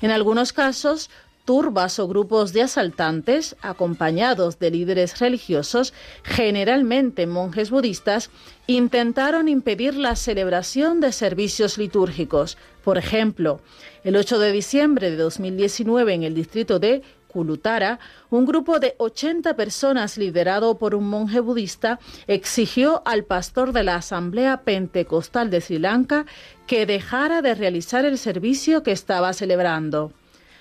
En 0.00 0.12
algunos 0.12 0.52
casos, 0.52 1.10
turbas 1.48 1.98
o 1.98 2.06
grupos 2.06 2.52
de 2.52 2.60
asaltantes, 2.60 3.56
acompañados 3.62 4.58
de 4.58 4.70
líderes 4.70 5.18
religiosos, 5.18 5.94
generalmente 6.22 7.26
monjes 7.26 7.70
budistas, 7.70 8.28
intentaron 8.66 9.48
impedir 9.48 9.94
la 9.94 10.14
celebración 10.14 11.00
de 11.00 11.10
servicios 11.10 11.78
litúrgicos. 11.78 12.58
Por 12.84 12.98
ejemplo, 12.98 13.62
el 14.04 14.16
8 14.16 14.38
de 14.40 14.52
diciembre 14.52 15.10
de 15.10 15.16
2019 15.16 16.12
en 16.12 16.22
el 16.24 16.34
distrito 16.34 16.78
de 16.78 17.00
Kulutara, 17.28 17.98
un 18.28 18.44
grupo 18.44 18.78
de 18.78 18.94
80 18.98 19.56
personas 19.56 20.18
liderado 20.18 20.76
por 20.76 20.94
un 20.94 21.08
monje 21.08 21.40
budista 21.40 21.98
exigió 22.26 23.00
al 23.06 23.24
pastor 23.24 23.72
de 23.72 23.84
la 23.84 23.94
Asamblea 23.94 24.64
Pentecostal 24.64 25.48
de 25.48 25.62
Sri 25.62 25.78
Lanka 25.78 26.26
que 26.66 26.84
dejara 26.84 27.40
de 27.40 27.54
realizar 27.54 28.04
el 28.04 28.18
servicio 28.18 28.82
que 28.82 28.92
estaba 28.92 29.32
celebrando. 29.32 30.12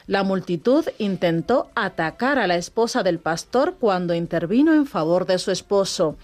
La 0.07 0.23
multitud 0.23 0.85
intentó 0.99 1.69
atacar 1.75 2.39
a 2.39 2.47
la 2.47 2.55
esposa 2.55 3.03
del 3.03 3.19
pastor 3.19 3.75
cuando 3.77 4.13
intervino 4.13 4.73
en 4.73 4.85
favor 4.85 5.25
de 5.25 5.37
su 5.37 5.51
esposo. 5.51 6.15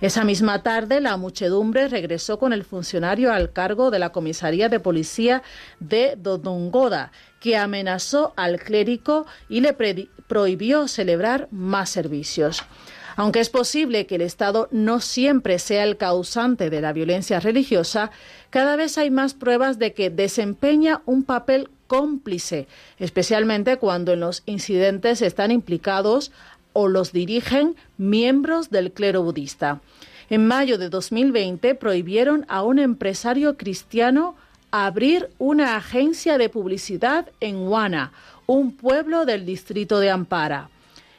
Esa 0.00 0.22
misma 0.22 0.62
tarde, 0.62 1.00
la 1.00 1.16
muchedumbre 1.16 1.88
regresó 1.88 2.38
con 2.38 2.52
el 2.52 2.64
funcionario 2.64 3.32
al 3.32 3.52
cargo 3.52 3.90
de 3.90 3.98
la 3.98 4.10
comisaría 4.10 4.68
de 4.68 4.78
policía 4.78 5.42
de 5.80 6.14
Dodongoda, 6.16 7.10
que 7.40 7.56
amenazó 7.56 8.32
al 8.36 8.60
clérigo 8.60 9.26
y 9.48 9.60
le 9.60 9.76
prohibió 10.28 10.86
celebrar 10.86 11.48
más 11.50 11.90
servicios. 11.90 12.62
Aunque 13.16 13.40
es 13.40 13.50
posible 13.50 14.06
que 14.06 14.14
el 14.14 14.22
Estado 14.22 14.68
no 14.70 15.00
siempre 15.00 15.58
sea 15.58 15.84
el 15.84 15.96
causante 15.96 16.70
de 16.70 16.80
la 16.80 16.92
violencia 16.92 17.40
religiosa, 17.40 18.10
cada 18.50 18.76
vez 18.76 18.98
hay 18.98 19.10
más 19.10 19.34
pruebas 19.34 19.78
de 19.78 19.92
que 19.92 20.10
desempeña 20.10 21.02
un 21.06 21.24
papel 21.24 21.68
cómplice, 21.92 22.68
especialmente 22.98 23.76
cuando 23.76 24.14
en 24.14 24.20
los 24.20 24.44
incidentes 24.46 25.20
están 25.20 25.50
implicados 25.50 26.32
o 26.72 26.88
los 26.88 27.12
dirigen 27.12 27.76
miembros 27.98 28.70
del 28.70 28.92
clero 28.92 29.22
budista. 29.22 29.82
En 30.30 30.46
mayo 30.46 30.78
de 30.78 30.88
2020 30.88 31.74
prohibieron 31.74 32.46
a 32.48 32.62
un 32.62 32.78
empresario 32.78 33.58
cristiano 33.58 34.36
abrir 34.70 35.28
una 35.36 35.76
agencia 35.76 36.38
de 36.38 36.48
publicidad 36.48 37.28
en 37.40 37.68
Wana, 37.68 38.12
un 38.46 38.74
pueblo 38.74 39.26
del 39.26 39.44
distrito 39.44 39.98
de 39.98 40.08
Ampara. 40.08 40.70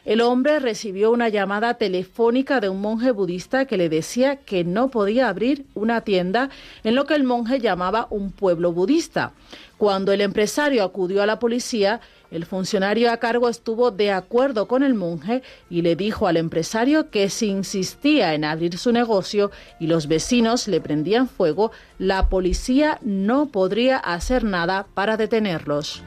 El 0.05 0.19
hombre 0.19 0.59
recibió 0.59 1.11
una 1.11 1.29
llamada 1.29 1.75
telefónica 1.75 2.59
de 2.59 2.67
un 2.67 2.81
monje 2.81 3.11
budista 3.11 3.65
que 3.65 3.77
le 3.77 3.87
decía 3.87 4.35
que 4.35 4.65
no 4.65 4.89
podía 4.89 5.29
abrir 5.29 5.65
una 5.75 6.01
tienda 6.01 6.49
en 6.83 6.95
lo 6.95 7.05
que 7.05 7.15
el 7.15 7.23
monje 7.23 7.59
llamaba 7.59 8.07
un 8.09 8.31
pueblo 8.31 8.73
budista. 8.73 9.31
Cuando 9.77 10.11
el 10.11 10.19
empresario 10.19 10.83
acudió 10.83 11.23
a 11.23 11.25
la 11.25 11.39
policía, 11.39 12.01
el 12.31 12.45
funcionario 12.45 13.11
a 13.11 13.17
cargo 13.17 13.47
estuvo 13.47 13.91
de 13.91 14.11
acuerdo 14.11 14.67
con 14.67 14.83
el 14.83 14.93
monje 14.93 15.41
y 15.69 15.83
le 15.83 15.95
dijo 15.95 16.27
al 16.27 16.35
empresario 16.35 17.09
que 17.09 17.29
si 17.29 17.47
insistía 17.47 18.33
en 18.33 18.43
abrir 18.43 18.77
su 18.77 18.91
negocio 18.91 19.51
y 19.79 19.87
los 19.87 20.07
vecinos 20.07 20.67
le 20.67 20.81
prendían 20.81 21.29
fuego, 21.29 21.71
la 21.97 22.27
policía 22.27 22.99
no 23.03 23.45
podría 23.47 23.97
hacer 23.97 24.43
nada 24.43 24.85
para 24.93 25.15
detenerlos. 25.15 26.03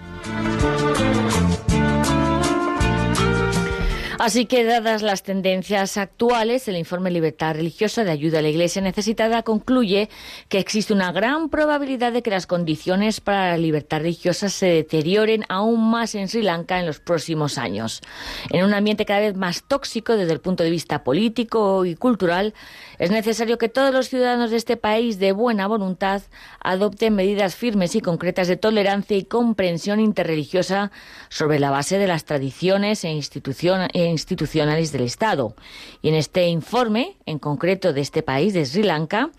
Así 4.19 4.47
que, 4.47 4.65
dadas 4.65 5.03
las 5.03 5.23
tendencias 5.23 5.99
actuales, 5.99 6.67
el 6.69 6.77
informe 6.77 7.11
Libertad 7.11 7.55
Religiosa 7.55 8.03
de 8.03 8.11
Ayuda 8.11 8.39
a 8.39 8.43
la 8.43 8.49
Iglesia 8.49 8.81
Necesitada 8.81 9.43
concluye 9.43 10.09
que 10.49 10.59
existe 10.59 10.95
una 10.95 11.13
gran 11.13 11.51
probabilidad 11.51 12.13
de 12.15 12.23
que 12.23 12.31
las 12.31 12.47
condiciones 12.47 13.21
para 13.21 13.51
la 13.51 13.57
libertad 13.59 13.99
religiosa 13.99 14.49
se 14.49 14.67
deterioren 14.67 15.45
aún 15.51 15.91
más 15.91 16.15
en 16.15 16.29
Sri 16.29 16.43
Lanka 16.43 16.81
en 16.81 16.87
los 16.87 16.99
próximos 16.99 17.59
años. 17.59 18.01
En 18.51 18.65
un 18.65 18.73
ambiente 18.73 19.05
cada 19.05 19.21
vez 19.21 19.37
más 19.37 19.65
tóxico 19.65 20.17
desde 20.17 20.33
el 20.33 20.41
punto 20.41 20.65
de 20.65 20.71
vista 20.71 21.05
político 21.05 21.85
y 21.85 21.95
cultural, 21.95 22.55
es 22.99 23.11
necesario 23.11 23.59
que 23.59 23.69
todos 23.69 23.93
los 23.93 24.09
ciudadanos 24.09 24.51
de 24.51 24.57
este 24.57 24.79
país 24.79 25.19
de 25.19 25.33
buena 25.33 25.67
voluntad 25.67 26.23
adopten 26.61 27.15
medidas 27.15 27.55
firmes 27.55 27.95
y 27.95 28.01
concretas 28.01 28.49
de 28.49 28.57
tolerancia 28.57 29.17
y 29.17 29.25
comprensión 29.25 30.01
interreligiosa 30.01 30.91
sobre 31.29 31.61
la 31.61 31.71
base 31.71 31.99
de 31.99 32.07
las 32.07 32.25
tradiciones 32.25 33.05
e 33.05 33.11
instituciones 33.11 33.91
institucionales 34.09 34.93
del 34.93 35.03
Estado. 35.03 35.55
Y 36.03 36.09
en 36.09 36.15
este 36.15 36.49
informe, 36.49 37.17
en 37.27 37.39
concreto 37.39 37.93
de 37.93 38.01
este 38.01 38.23
país, 38.23 38.55
de 38.55 38.65
Sri 38.65 38.83
Lanka, 38.83 39.31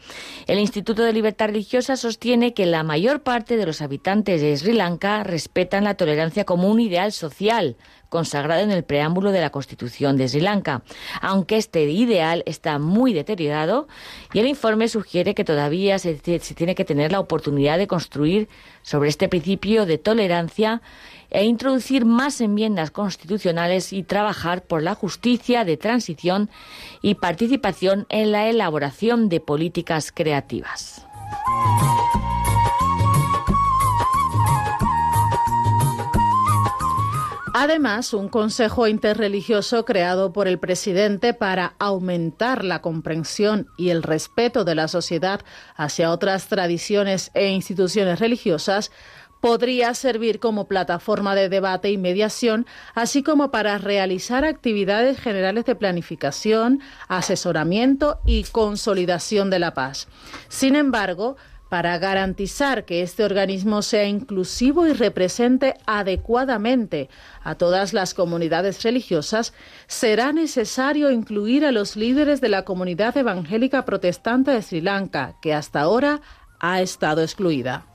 el 0.47 0.59
Instituto 0.59 1.03
de 1.03 1.13
Libertad 1.13 1.47
Religiosa 1.47 1.95
sostiene 1.95 2.53
que 2.53 2.65
la 2.65 2.83
mayor 2.83 3.21
parte 3.21 3.57
de 3.57 3.65
los 3.65 3.81
habitantes 3.81 4.41
de 4.41 4.55
Sri 4.55 4.73
Lanka 4.73 5.23
respetan 5.23 5.83
la 5.83 5.95
tolerancia 5.95 6.45
como 6.45 6.69
un 6.69 6.79
ideal 6.79 7.11
social 7.11 7.77
consagrado 8.09 8.61
en 8.61 8.71
el 8.71 8.83
preámbulo 8.83 9.31
de 9.31 9.41
la 9.41 9.49
Constitución 9.49 10.17
de 10.17 10.27
Sri 10.27 10.41
Lanka, 10.41 10.83
aunque 11.21 11.57
este 11.57 11.83
ideal 11.83 12.43
está 12.45 12.79
muy 12.79 13.13
deteriorado 13.13 13.87
y 14.33 14.39
el 14.39 14.47
informe 14.47 14.87
sugiere 14.87 15.35
que 15.35 15.43
todavía 15.43 15.99
se, 15.99 16.15
tiene 16.15 16.75
que 16.75 16.85
tener 16.85 17.11
la 17.11 17.19
oportunidad 17.19 17.77
de 17.77 17.87
construir 17.87 18.47
sobre 18.81 19.09
este 19.09 19.27
principio 19.27 19.85
de 19.85 19.97
tolerancia 19.97 20.81
e 21.29 21.45
introducir 21.45 22.05
más 22.05 22.41
enmiendas 22.41 22.91
constitucionales 22.91 23.93
y 23.93 24.03
trabajar 24.03 24.63
por 24.63 24.81
la 24.81 24.95
justicia 24.95 25.65
de 25.65 25.77
transición 25.77 26.49
y 27.01 27.15
participación 27.15 28.05
en 28.09 28.31
la 28.31 28.47
elaboración 28.47 29.29
de 29.29 29.39
políticas 29.39 30.11
creativas. 30.11 31.05
Además, 37.59 38.13
un 38.13 38.29
consejo 38.29 38.87
interreligioso 38.87 39.83
creado 39.83 40.31
por 40.31 40.47
el 40.47 40.59
presidente 40.59 41.33
para 41.33 41.73
aumentar 41.79 42.63
la 42.63 42.83
comprensión 42.83 43.67
y 43.77 43.89
el 43.89 44.03
respeto 44.03 44.63
de 44.63 44.75
la 44.75 44.87
sociedad 44.87 45.41
hacia 45.75 46.11
otras 46.11 46.49
tradiciones 46.49 47.31
e 47.33 47.49
instituciones 47.49 48.19
religiosas 48.19 48.91
podría 49.39 49.93
servir 49.93 50.39
como 50.39 50.67
plataforma 50.67 51.35
de 51.35 51.49
debate 51.49 51.91
y 51.91 51.97
mediación, 51.97 52.65
así 52.95 53.23
como 53.23 53.51
para 53.51 53.77
realizar 53.77 54.45
actividades 54.45 55.19
generales 55.19 55.65
de 55.65 55.75
planificación, 55.75 56.81
asesoramiento 57.07 58.19
y 58.25 58.43
consolidación 58.43 59.49
de 59.49 59.59
la 59.59 59.73
paz. 59.73 60.07
Sin 60.49 60.75
embargo, 60.75 61.37
para 61.69 61.97
garantizar 61.97 62.85
que 62.85 63.01
este 63.01 63.23
organismo 63.25 63.81
sea 63.81 64.05
inclusivo 64.05 64.87
y 64.87 64.93
represente 64.93 65.75
adecuadamente 65.85 67.09
a 67.43 67.55
todas 67.55 67.93
las 67.93 68.13
comunidades 68.13 68.83
religiosas, 68.83 69.53
será 69.87 70.31
necesario 70.31 71.11
incluir 71.11 71.65
a 71.65 71.71
los 71.71 71.95
líderes 71.95 72.39
de 72.39 72.49
la 72.49 72.63
comunidad 72.63 73.17
evangélica 73.17 73.83
protestante 73.83 74.51
de 74.51 74.61
Sri 74.61 74.81
Lanka, 74.81 75.35
que 75.41 75.53
hasta 75.53 75.81
ahora 75.81 76.21
ha 76.59 76.81
estado 76.81 77.21
excluida. 77.21 77.85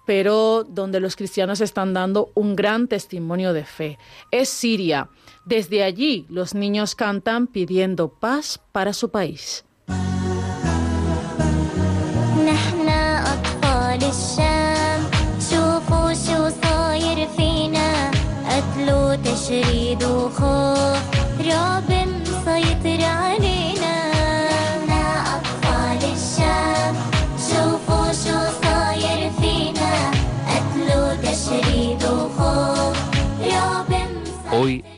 pero 0.05 0.63
donde 0.63 0.99
los 0.99 1.15
cristianos 1.15 1.61
están 1.61 1.93
dando 1.93 2.31
un 2.35 2.55
gran 2.55 2.87
testimonio 2.87 3.53
de 3.53 3.65
fe. 3.65 3.97
Es 4.31 4.49
Siria. 4.49 5.09
Desde 5.45 5.83
allí 5.83 6.25
los 6.29 6.53
niños 6.55 6.95
cantan 6.95 7.47
pidiendo 7.47 8.09
paz 8.09 8.59
para 8.71 8.93
su 8.93 9.09
país. 9.09 9.65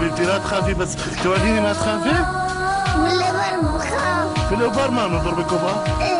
حبيبتي 0.00 0.24
لا 0.24 0.38
تخافي 0.38 0.74
بس 0.74 0.96
توريني 1.22 1.60
ما 1.60 1.72
تخافي؟ 1.72 2.08
من 2.98 3.10
الابر 3.10 3.76
بخاف 3.76 4.52
من 4.52 4.58
الابر 4.60 4.90
ما 4.90 5.06
نضربك 5.06 5.52
وبا؟ 5.52 5.84
إيه 6.00 6.19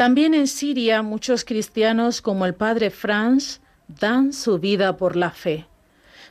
También 0.00 0.32
en 0.32 0.46
Siria 0.46 1.02
muchos 1.02 1.44
cristianos 1.44 2.22
como 2.22 2.46
el 2.46 2.54
padre 2.54 2.88
Franz 2.88 3.60
dan 3.86 4.32
su 4.32 4.58
vida 4.58 4.96
por 4.96 5.14
la 5.14 5.30
fe. 5.30 5.66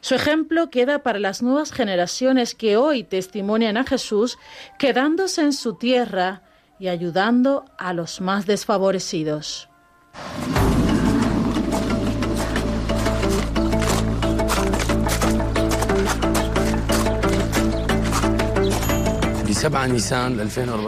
Su 0.01 0.15
ejemplo 0.15 0.71
queda 0.71 1.03
para 1.03 1.19
las 1.19 1.43
nuevas 1.43 1.71
generaciones 1.71 2.55
que 2.55 2.77
hoy 2.77 3.03
testimonian 3.03 3.77
a 3.77 3.83
Jesús 3.83 4.39
quedándose 4.79 5.41
en 5.41 5.53
su 5.53 5.75
tierra 5.75 6.41
y 6.79 6.87
ayudando 6.87 7.65
a 7.77 7.93
los 7.93 8.21
más 8.21 8.47
desfavorecidos. 8.47 9.69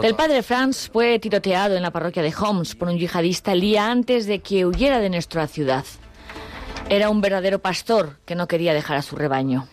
El 0.02 0.14
padre 0.14 0.42
Franz 0.42 0.88
fue 0.90 1.18
tiroteado 1.18 1.76
en 1.76 1.82
la 1.82 1.90
parroquia 1.90 2.22
de 2.22 2.32
Homs 2.34 2.74
por 2.74 2.88
un 2.88 2.96
yihadista 2.96 3.52
el 3.52 3.60
día 3.60 3.90
antes 3.90 4.24
de 4.24 4.38
que 4.38 4.64
huyera 4.64 4.98
de 4.98 5.10
nuestra 5.10 5.46
ciudad. 5.46 5.84
Era 6.88 7.10
un 7.10 7.20
verdadero 7.20 7.58
pastor 7.58 8.18
que 8.24 8.34
no 8.34 8.48
quería 8.48 8.72
dejar 8.72 8.96
a 8.96 9.02
su 9.02 9.14
rebaño. 9.14 9.68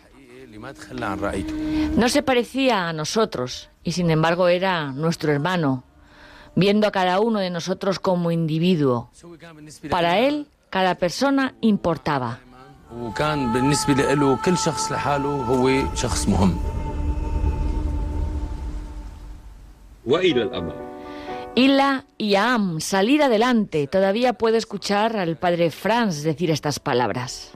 No 1.96 2.10
se 2.10 2.24
parecía 2.24 2.90
a 2.90 2.94
nosotros 2.94 3.70
y 3.86 3.94
sin 3.94 4.12
embargo 4.12 4.50
era 4.50 4.92
nuestro 4.92 5.32
hermano, 5.32 5.86
viendo 6.56 6.86
a 6.86 6.92
cada 6.92 7.22
uno 7.22 7.40
de 7.40 7.52
nosotros 7.52 8.00
como 8.00 8.32
individuo. 8.32 9.12
Para 9.90 10.20
él, 10.20 10.48
cada 10.70 10.96
persona 10.96 11.56
importaba. 11.62 12.40
Ila 21.54 22.06
y 22.18 22.34
Am, 22.34 22.82
salir 22.82 23.22
adelante. 23.22 23.86
Todavía 23.86 24.34
puedo 24.34 24.58
escuchar 24.58 25.16
al 25.16 25.38
padre 25.38 25.70
Franz 25.70 26.24
decir 26.24 26.50
estas 26.50 26.80
palabras. 26.80 27.52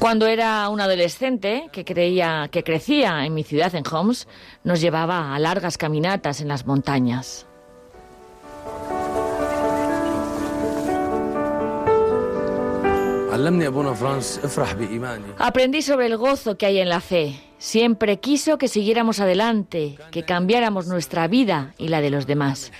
Cuando 0.00 0.26
era 0.26 0.68
un 0.68 0.82
adolescente 0.82 1.70
que 1.72 1.86
creía 1.86 2.48
que 2.52 2.62
crecía 2.62 3.24
en 3.24 3.32
mi 3.32 3.42
ciudad 3.42 3.74
en 3.74 3.84
Homs, 3.90 4.28
nos 4.64 4.82
llevaba 4.82 5.34
a 5.34 5.38
largas 5.38 5.78
caminatas 5.78 6.42
en 6.42 6.48
las 6.48 6.66
montañas. 6.66 7.46
Aprendí 15.38 15.80
sobre 15.80 16.06
el 16.06 16.18
gozo 16.18 16.58
que 16.58 16.66
hay 16.66 16.80
en 16.80 16.90
la 16.90 17.00
fe 17.00 17.40
Siempre 17.64 18.20
quiso 18.20 18.58
que 18.58 18.68
siguiéramos 18.68 19.20
adelante, 19.20 19.96
que 20.10 20.22
cambiáramos 20.22 20.86
nuestra 20.86 21.26
vida 21.28 21.72
y 21.78 21.88
la 21.88 22.02
de 22.02 22.10
los 22.10 22.26
demás. 22.26 22.70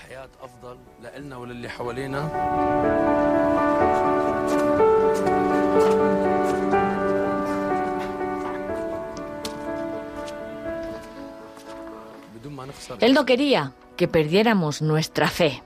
Él 12.99 13.13
no 13.15 13.25
quería 13.25 13.71
que 13.97 14.07
perdiéramos 14.07 14.83
nuestra 14.83 15.29
fe. 15.29 15.63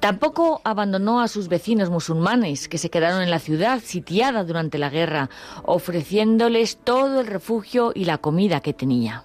Tampoco 0.00 0.60
abandonó 0.64 1.20
a 1.20 1.28
sus 1.28 1.48
vecinos 1.48 1.90
musulmanes, 1.90 2.68
que 2.68 2.78
se 2.78 2.90
quedaron 2.90 3.22
en 3.22 3.30
la 3.30 3.38
ciudad 3.38 3.80
sitiada 3.80 4.44
durante 4.44 4.78
la 4.78 4.88
guerra, 4.88 5.30
ofreciéndoles 5.64 6.78
todo 6.78 7.20
el 7.20 7.26
refugio 7.26 7.92
y 7.94 8.04
la 8.04 8.18
comida 8.18 8.60
que 8.60 8.72
tenía. 8.72 9.24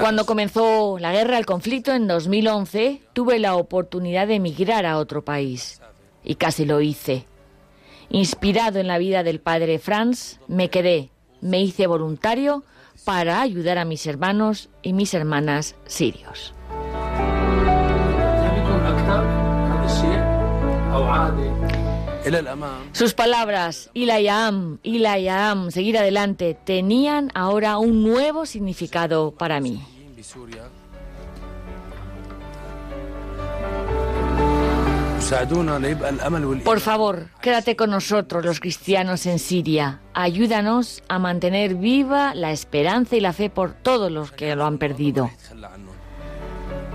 Cuando 0.00 0.26
comenzó 0.26 0.98
la 0.98 1.12
guerra, 1.12 1.38
el 1.38 1.46
conflicto 1.46 1.92
en 1.92 2.06
2011, 2.06 3.02
tuve 3.12 3.38
la 3.38 3.56
oportunidad 3.56 4.26
de 4.26 4.36
emigrar 4.36 4.86
a 4.86 4.98
otro 4.98 5.24
país 5.24 5.80
y 6.24 6.36
casi 6.36 6.64
lo 6.64 6.80
hice. 6.80 7.26
Inspirado 8.10 8.78
en 8.78 8.88
la 8.88 8.98
vida 8.98 9.22
del 9.22 9.40
padre 9.40 9.78
Franz, 9.78 10.38
me 10.48 10.68
quedé, 10.68 11.10
me 11.40 11.60
hice 11.60 11.86
voluntario 11.86 12.62
para 13.04 13.40
ayudar 13.40 13.78
a 13.78 13.84
mis 13.84 14.06
hermanos 14.06 14.68
y 14.82 14.92
mis 14.92 15.14
hermanas 15.14 15.74
sirios. 15.86 16.54
Sus 22.92 23.14
palabras, 23.14 23.90
Ilayam, 23.94 24.78
Ilayam, 24.82 25.70
seguir 25.70 25.98
adelante, 25.98 26.56
tenían 26.64 27.30
ahora 27.34 27.78
un 27.78 28.04
nuevo 28.04 28.46
significado 28.46 29.32
para 29.32 29.60
mí. 29.60 29.82
Por 36.64 36.80
favor, 36.80 37.28
quédate 37.40 37.76
con 37.76 37.90
nosotros 37.90 38.44
los 38.44 38.60
cristianos 38.60 39.26
en 39.26 39.38
Siria. 39.38 40.00
Ayúdanos 40.14 41.02
a 41.08 41.18
mantener 41.18 41.74
viva 41.74 42.34
la 42.34 42.50
esperanza 42.50 43.16
y 43.16 43.20
la 43.20 43.32
fe 43.32 43.48
por 43.48 43.72
todos 43.72 44.12
los 44.12 44.32
que 44.32 44.54
lo 44.54 44.64
han 44.66 44.78
perdido. 44.78 45.30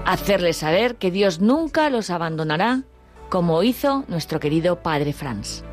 Hacerles 0.05 0.57
saber 0.57 0.95
que 0.95 1.11
Dios 1.11 1.39
nunca 1.41 1.89
los 1.89 2.09
abandonará, 2.09 2.83
como 3.29 3.63
hizo 3.63 4.05
nuestro 4.07 4.39
querido 4.39 4.77
Padre 4.77 5.13
Franz. 5.13 5.63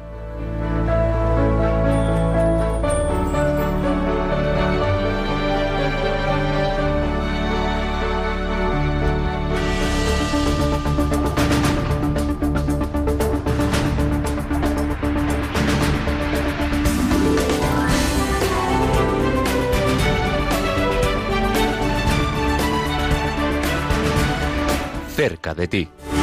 Cerca 25.14 25.54
de 25.54 25.68
ti. 25.68 26.13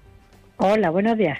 Hola, 0.58 0.90
buenos 0.90 1.18
días. 1.18 1.40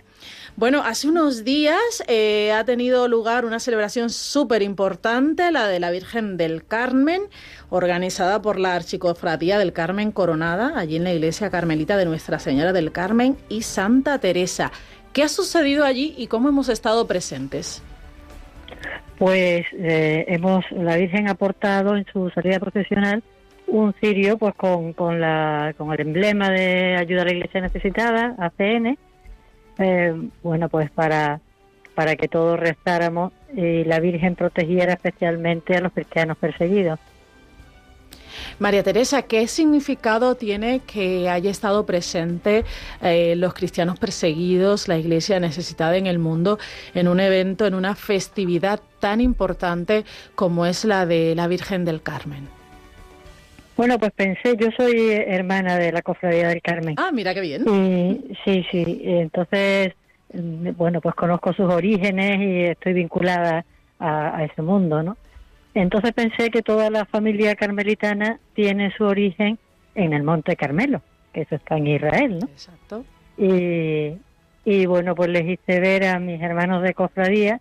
Bueno, 0.58 0.84
hace 0.86 1.10
unos 1.10 1.44
días 1.44 2.02
eh, 2.08 2.54
ha 2.54 2.64
tenido 2.64 3.10
lugar 3.10 3.44
una 3.44 3.60
celebración 3.60 4.10
súper 4.10 4.62
importante, 4.62 5.52
la 5.52 5.68
de 5.68 5.82
la 5.82 5.92
Virgen 5.92 6.38
del 6.38 6.66
Carmen, 6.66 7.24
organizada 7.70 8.42
por 8.42 8.58
la 8.58 8.74
Archicofradía 8.74 9.60
del 9.60 9.74
Carmen 9.74 10.12
Coronada, 10.12 10.80
allí 10.80 10.96
en 10.96 11.04
la 11.04 11.14
iglesia 11.14 11.50
carmelita 11.50 11.98
de 11.98 12.06
Nuestra 12.06 12.40
Señora 12.40 12.72
del 12.72 12.94
Carmen 12.94 13.38
y 13.50 13.64
Santa 13.64 14.20
Teresa. 14.20 14.72
¿Qué 15.12 15.24
ha 15.24 15.30
sucedido 15.30 15.84
allí 15.84 16.14
y 16.18 16.28
cómo 16.28 16.48
hemos 16.48 16.70
estado 16.70 17.06
presentes? 17.06 17.82
Pues 19.18 19.66
eh, 19.74 20.26
hemos, 20.28 20.70
la 20.72 20.98
Virgen 20.98 21.28
ha 21.28 21.32
aportado 21.32 21.96
en 21.96 22.06
su 22.12 22.30
salida 22.32 22.60
profesional 22.60 23.24
un 23.68 23.94
cirio 23.94 24.38
pues 24.38 24.54
con, 24.56 24.94
con, 24.94 25.20
la, 25.20 25.74
con 25.78 25.92
el 25.94 26.02
emblema 26.02 26.50
de 26.50 26.96
ayuda 26.98 27.22
a 27.24 27.26
la 27.26 27.34
iglesia 27.34 27.62
necesitada, 27.62 28.36
ACN, 28.38 28.98
eh, 29.80 30.30
bueno, 30.44 30.70
pues 30.70 30.92
para, 30.92 31.40
para 31.96 32.16
que 32.16 32.28
todos 32.28 32.60
rezáramos 32.60 33.34
y 33.54 33.84
la 33.86 34.00
Virgen 34.00 34.36
protegiera 34.36 34.94
especialmente 34.94 35.76
a 35.76 35.82
los 35.82 35.94
cristianos 35.94 36.38
perseguidos. 36.38 37.00
María 38.60 38.84
Teresa, 38.84 39.24
¿qué 39.24 39.48
significado 39.48 40.36
tiene 40.36 40.82
que 40.82 41.30
haya 41.30 41.52
estado 41.52 41.86
presente 41.86 42.64
eh, 43.02 43.36
los 43.36 43.54
cristianos 43.54 44.00
perseguidos, 44.00 44.88
la 44.88 44.98
iglesia 44.98 45.40
necesitada 45.40 45.98
en 45.98 46.08
el 46.08 46.20
mundo, 46.20 46.60
en 46.94 47.08
un 47.08 47.20
evento, 47.20 47.66
en 47.66 47.74
una 47.74 47.96
festividad 47.96 48.80
tan 49.00 49.22
importante 49.22 50.06
como 50.36 50.66
es 50.66 50.86
la 50.86 51.06
de 51.06 51.36
la 51.36 51.48
Virgen 51.48 51.86
del 51.86 52.02
Carmen? 52.02 52.48
Bueno, 53.78 54.00
pues 54.00 54.14
pensé, 54.14 54.56
yo 54.58 54.70
soy 54.78 55.12
hermana 55.12 55.78
de 55.78 55.92
la 55.92 56.02
Cofradía 56.02 56.48
del 56.48 56.62
Carmen. 56.62 56.96
Ah, 56.98 57.12
mira 57.12 57.34
qué 57.34 57.42
bien. 57.42 57.64
Y, 57.68 58.36
sí, 58.46 58.66
sí, 58.72 59.02
entonces, 59.04 59.94
mm, 60.34 60.70
bueno, 60.78 61.02
pues 61.02 61.14
conozco 61.16 61.52
sus 61.52 61.72
orígenes 61.72 62.40
y 62.40 62.64
estoy 62.64 62.94
vinculada 62.94 63.66
a, 64.00 64.38
a 64.38 64.46
ese 64.46 64.62
mundo, 64.62 65.04
¿no? 65.04 65.18
Entonces 65.76 66.14
pensé 66.14 66.50
que 66.50 66.62
toda 66.62 66.90
la 66.90 67.04
familia 67.06 67.56
carmelitana 67.56 68.40
tiene 68.54 68.92
su 68.98 69.04
origen 69.04 69.60
en 69.94 70.14
el 70.14 70.24
Monte 70.24 70.56
Carmelo, 70.56 71.02
que 71.34 71.42
eso 71.42 71.56
está 71.56 71.76
en 71.78 71.88
Israel, 71.88 72.40
¿no? 72.40 72.48
Exacto. 72.48 73.06
Y, 73.38 74.14
y 74.64 74.86
bueno, 74.86 75.16
pues 75.16 75.30
les 75.30 75.46
hice 75.46 75.82
ver 75.82 76.06
a 76.06 76.18
mis 76.18 76.42
hermanos 76.42 76.82
de 76.82 76.94
cofradía 76.94 77.60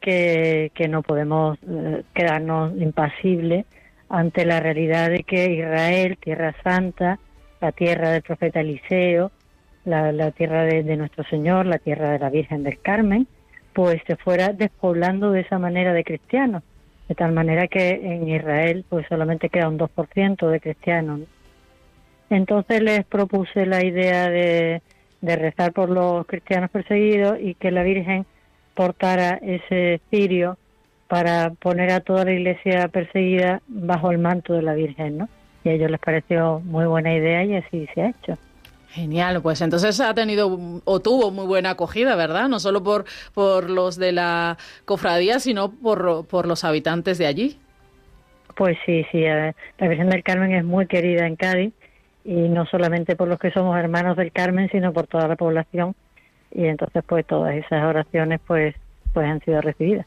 que, 0.00 0.72
que 0.74 0.88
no 0.88 1.02
podemos 1.02 1.58
eh, 1.68 2.02
quedarnos 2.14 2.72
impasibles 2.80 3.66
ante 4.08 4.46
la 4.46 4.58
realidad 4.60 5.10
de 5.10 5.22
que 5.22 5.52
Israel, 5.52 6.16
Tierra 6.16 6.54
Santa, 6.64 7.18
la 7.60 7.72
tierra 7.72 8.12
del 8.12 8.22
profeta 8.22 8.60
Eliseo, 8.60 9.30
la, 9.84 10.10
la 10.10 10.30
tierra 10.30 10.64
de, 10.64 10.82
de 10.82 10.96
nuestro 10.96 11.22
Señor, 11.24 11.66
la 11.66 11.78
tierra 11.78 12.12
de 12.12 12.18
la 12.18 12.30
Virgen 12.30 12.62
del 12.62 12.80
Carmen, 12.80 13.28
pues 13.74 14.00
se 14.06 14.16
fuera 14.16 14.48
despoblando 14.54 15.30
de 15.32 15.40
esa 15.40 15.58
manera 15.58 15.92
de 15.92 16.02
cristianos 16.02 16.62
de 17.12 17.16
tal 17.16 17.32
manera 17.32 17.68
que 17.68 17.90
en 17.90 18.26
Israel 18.26 18.86
pues 18.88 19.06
solamente 19.06 19.50
queda 19.50 19.68
un 19.68 19.78
2% 19.78 20.48
de 20.48 20.60
cristianos. 20.60 21.20
¿no? 21.20 21.26
Entonces 22.30 22.80
les 22.80 23.04
propuse 23.04 23.66
la 23.66 23.84
idea 23.84 24.30
de, 24.30 24.80
de 25.20 25.36
rezar 25.36 25.74
por 25.74 25.90
los 25.90 26.26
cristianos 26.26 26.70
perseguidos 26.70 27.38
y 27.38 27.54
que 27.54 27.70
la 27.70 27.82
Virgen 27.82 28.24
portara 28.74 29.38
ese 29.42 30.00
cirio 30.08 30.56
para 31.06 31.50
poner 31.50 31.90
a 31.90 32.00
toda 32.00 32.24
la 32.24 32.32
iglesia 32.32 32.88
perseguida 32.88 33.60
bajo 33.68 34.10
el 34.10 34.16
manto 34.16 34.54
de 34.54 34.62
la 34.62 34.72
Virgen, 34.72 35.18
¿no? 35.18 35.28
Y 35.64 35.68
a 35.68 35.72
ellos 35.72 35.90
les 35.90 36.00
pareció 36.00 36.60
muy 36.60 36.86
buena 36.86 37.12
idea 37.12 37.44
y 37.44 37.56
así 37.56 37.86
se 37.94 38.00
ha 38.00 38.08
hecho. 38.08 38.38
Genial, 38.92 39.40
pues 39.40 39.62
entonces 39.62 39.98
ha 40.00 40.12
tenido 40.12 40.58
o 40.84 41.00
tuvo 41.00 41.30
muy 41.30 41.46
buena 41.46 41.70
acogida, 41.70 42.14
¿verdad? 42.14 42.48
No 42.48 42.60
solo 42.60 42.82
por, 42.82 43.06
por 43.32 43.70
los 43.70 43.96
de 43.96 44.12
la 44.12 44.58
cofradía, 44.84 45.40
sino 45.40 45.70
por, 45.70 46.26
por 46.26 46.46
los 46.46 46.62
habitantes 46.62 47.16
de 47.16 47.26
allí. 47.26 47.58
Pues 48.54 48.76
sí, 48.84 49.06
sí, 49.10 49.24
eh, 49.24 49.54
la 49.78 49.88
Virgen 49.88 50.10
del 50.10 50.22
Carmen 50.22 50.52
es 50.52 50.62
muy 50.62 50.86
querida 50.86 51.26
en 51.26 51.36
Cádiz 51.36 51.72
y 52.22 52.34
no 52.34 52.66
solamente 52.66 53.16
por 53.16 53.28
los 53.28 53.38
que 53.38 53.50
somos 53.50 53.78
hermanos 53.78 54.14
del 54.18 54.30
Carmen, 54.30 54.68
sino 54.70 54.92
por 54.92 55.06
toda 55.06 55.26
la 55.26 55.36
población 55.36 55.94
y 56.50 56.66
entonces 56.66 57.02
pues 57.06 57.26
todas 57.26 57.54
esas 57.54 57.82
oraciones 57.84 58.40
pues 58.46 58.74
pues 59.14 59.26
han 59.26 59.40
sido 59.40 59.62
recibidas. 59.62 60.06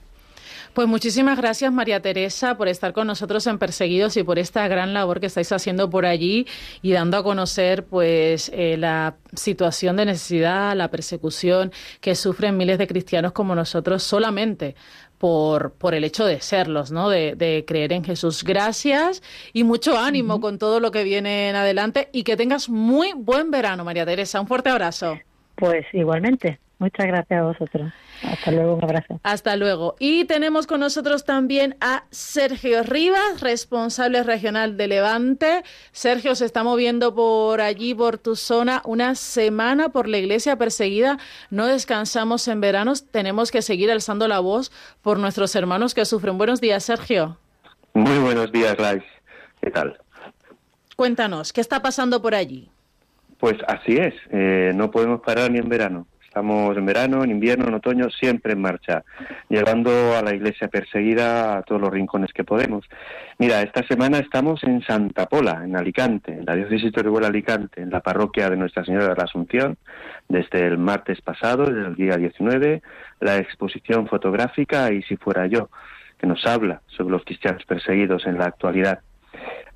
Pues 0.76 0.90
muchísimas 0.90 1.38
gracias 1.38 1.72
María 1.72 2.02
Teresa 2.02 2.58
por 2.58 2.68
estar 2.68 2.92
con 2.92 3.08
nosotros 3.08 3.48
en 3.48 3.58
Perseguidos 3.58 4.18
y 4.18 4.24
por 4.24 4.38
esta 4.38 4.68
gran 4.68 4.94
labor 4.94 5.22
que 5.22 5.28
estáis 5.28 5.50
haciendo 5.54 5.90
por 5.90 6.06
allí 6.06 6.48
y 6.82 6.92
dando 6.92 7.16
a 7.16 7.24
conocer 7.24 7.86
pues 7.86 8.52
eh, 8.54 8.76
la 8.78 9.16
situación 9.34 9.96
de 9.96 10.04
necesidad, 10.04 10.76
la 10.76 10.92
persecución 10.92 11.72
que 12.02 12.14
sufren 12.14 12.58
miles 12.58 12.78
de 12.78 12.88
cristianos 12.88 13.32
como 13.32 13.56
nosotros 13.56 14.04
solamente 14.04 14.76
por, 15.18 15.72
por 15.72 15.94
el 15.94 16.04
hecho 16.04 16.26
de 16.26 16.42
serlos, 16.42 16.92
¿no? 16.92 17.08
De, 17.08 17.36
de 17.36 17.64
creer 17.66 17.94
en 17.94 18.04
Jesús. 18.04 18.44
Gracias 18.44 19.24
y 19.54 19.64
mucho 19.64 19.98
ánimo 19.98 20.42
con 20.42 20.60
todo 20.60 20.82
lo 20.82 20.92
que 20.92 21.06
viene 21.06 21.48
en 21.48 21.56
adelante 21.56 22.10
y 22.12 22.24
que 22.24 22.36
tengas 22.36 22.68
muy 22.68 23.14
buen 23.14 23.50
verano, 23.50 23.86
María 23.86 24.06
Teresa. 24.06 24.42
Un 24.42 24.48
fuerte 24.48 24.72
abrazo. 24.72 25.18
Pues 25.56 25.86
igualmente. 25.94 26.60
Muchas 26.78 27.08
gracias 27.08 27.40
a 27.40 27.44
vosotros. 27.44 27.94
Hasta 28.24 28.52
luego, 28.52 28.76
un 28.76 28.84
abrazo. 28.84 29.20
Hasta 29.24 29.56
luego. 29.56 29.96
Y 29.98 30.26
tenemos 30.26 30.68
con 30.68 30.82
nosotros 30.82 31.24
también 31.24 31.78
a 31.80 32.04
Sergio 32.12 32.84
Rivas, 32.84 33.40
responsable 33.40 34.24
regional 34.24 34.76
de 34.76 34.88
Levante. 34.88 35.64
Sergio 35.94 36.36
se 36.36 36.46
está 36.46 36.64
moviendo 36.64 37.16
por 37.16 37.62
allí, 37.62 37.94
por 37.94 38.18
tu 38.18 38.36
zona, 38.36 38.82
una 38.84 39.16
semana 39.16 39.90
por 39.90 40.10
la 40.10 40.18
iglesia 40.18 40.58
perseguida. 40.58 41.18
No 41.50 41.66
descansamos 41.66 42.48
en 42.50 42.60
veranos, 42.60 43.10
tenemos 43.10 43.52
que 43.52 43.62
seguir 43.62 43.90
alzando 43.90 44.28
la 44.28 44.40
voz 44.40 44.72
por 45.02 45.18
nuestros 45.18 45.56
hermanos 45.56 45.94
que 45.94 46.04
sufren. 46.04 46.38
Buenos 46.38 46.60
días, 46.60 46.84
Sergio. 46.84 47.38
Muy 47.94 48.20
buenos 48.20 48.52
días, 48.52 48.76
Lice. 48.78 49.06
¿Qué 49.62 49.72
tal? 49.72 49.98
Cuéntanos, 50.98 51.54
¿qué 51.54 51.62
está 51.62 51.82
pasando 51.82 52.22
por 52.22 52.36
allí? 52.36 52.70
Pues 53.40 53.56
así 53.68 53.98
es, 53.98 54.14
eh, 54.32 54.72
no 54.76 54.92
podemos 54.92 55.22
parar 55.22 55.52
ni 55.52 55.60
en 55.60 55.70
verano. 55.70 56.08
Estamos 56.36 56.76
en 56.76 56.86
verano, 56.86 57.24
en 57.24 57.32
invierno, 57.32 57.70
en 57.70 57.76
otoño, 57.76 58.10
siempre 58.10 58.52
en 58.52 58.62
marcha, 58.62 59.06
llevando 59.48 60.18
a 60.18 60.22
la 60.22 60.36
iglesia 60.36 60.68
perseguida 60.68 61.58
a 61.58 61.62
todos 61.62 61.80
los 61.80 61.90
rincones 61.90 62.34
que 62.34 62.44
podemos. 62.44 62.84
Mira, 63.38 63.62
esta 63.62 63.88
semana 63.88 64.18
estamos 64.18 64.62
en 64.66 64.82
Santa 64.82 65.28
Pola, 65.28 65.62
en 65.64 65.78
Alicante, 65.78 66.34
en 66.34 66.44
la 66.44 66.58
diócesis 66.58 66.92
de 66.92 67.00
Orihuela 67.00 67.28
Alicante, 67.28 67.82
en 67.82 67.90
la 67.90 68.02
parroquia 68.02 68.50
de 68.50 68.58
Nuestra 68.58 68.84
Señora 68.84 69.08
de 69.08 69.16
la 69.16 69.24
Asunción, 69.24 69.78
desde 70.28 70.68
el 70.68 70.78
martes 70.78 71.22
pasado, 71.22 71.68
desde 71.68 71.88
el 71.88 71.96
día 71.96 72.18
19, 72.18 72.82
la 73.22 73.38
exposición 73.38 74.06
fotográfica 74.08 74.92
Y 74.92 75.04
si 75.04 75.16
fuera 75.16 75.48
yo, 75.48 75.70
que 76.18 76.28
nos 76.28 76.46
habla 76.46 76.82
sobre 76.88 77.14
los 77.14 77.24
cristianos 77.24 77.64
perseguidos 77.64 78.26
en 78.26 78.40
la 78.40 78.48
actualidad. 78.48 79.00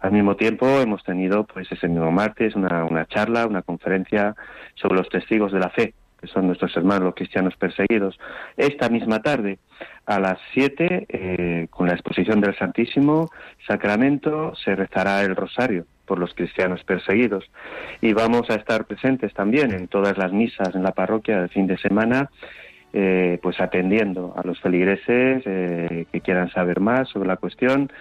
Al 0.01 0.11
mismo 0.11 0.35
tiempo 0.35 0.67
hemos 0.81 1.05
tenido, 1.05 1.45
pues 1.45 1.71
ese 1.71 1.87
mismo 1.87 2.11
martes, 2.11 2.53
una, 2.57 2.83
una 2.83 3.05
charla, 3.05 3.47
una 3.47 3.61
conferencia 3.61 4.35
sobre 4.75 4.97
los 4.97 5.07
testigos 5.07 5.53
de 5.53 5.59
la 5.59 5.69
fe, 5.69 5.93
que 6.19 6.27
son 6.27 6.47
nuestros 6.47 6.75
hermanos 6.75 7.03
los 7.03 7.15
cristianos 7.15 7.55
perseguidos. 7.55 8.19
Esta 8.57 8.89
misma 8.89 9.21
tarde, 9.21 9.59
a 10.05 10.19
las 10.19 10.39
7, 10.53 11.05
eh, 11.07 11.67
con 11.69 11.87
la 11.87 11.93
exposición 11.93 12.41
del 12.41 12.57
Santísimo 12.57 13.29
Sacramento, 13.67 14.53
se 14.55 14.75
rezará 14.75 15.21
el 15.23 15.35
rosario 15.35 15.85
por 16.05 16.19
los 16.19 16.33
cristianos 16.33 16.83
perseguidos. 16.83 17.49
Y 18.01 18.13
vamos 18.13 18.49
a 18.49 18.55
estar 18.55 18.85
presentes 18.85 19.33
también 19.33 19.71
en 19.71 19.87
todas 19.87 20.17
las 20.17 20.33
misas 20.33 20.73
en 20.73 20.83
la 20.83 20.91
parroquia 20.91 21.41
de 21.41 21.47
fin 21.49 21.67
de 21.67 21.77
semana, 21.77 22.29
eh, 22.91 23.37
pues 23.43 23.61
atendiendo 23.61 24.33
a 24.35 24.45
los 24.45 24.59
feligreses 24.59 25.43
eh, 25.45 26.07
que 26.11 26.21
quieran 26.21 26.49
saber 26.49 26.79
más 26.79 27.07
sobre 27.09 27.27
la 27.27 27.37
cuestión 27.37 27.91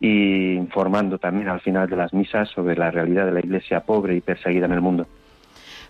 y 0.00 0.54
informando 0.54 1.18
también 1.18 1.48
al 1.48 1.60
final 1.60 1.88
de 1.88 1.94
las 1.94 2.12
misas 2.12 2.48
sobre 2.48 2.76
la 2.76 2.90
realidad 2.90 3.24
de 3.24 3.32
la 3.32 3.38
iglesia 3.38 3.80
pobre 3.80 4.16
y 4.16 4.20
perseguida 4.20 4.66
en 4.66 4.72
el 4.72 4.80
mundo. 4.80 5.06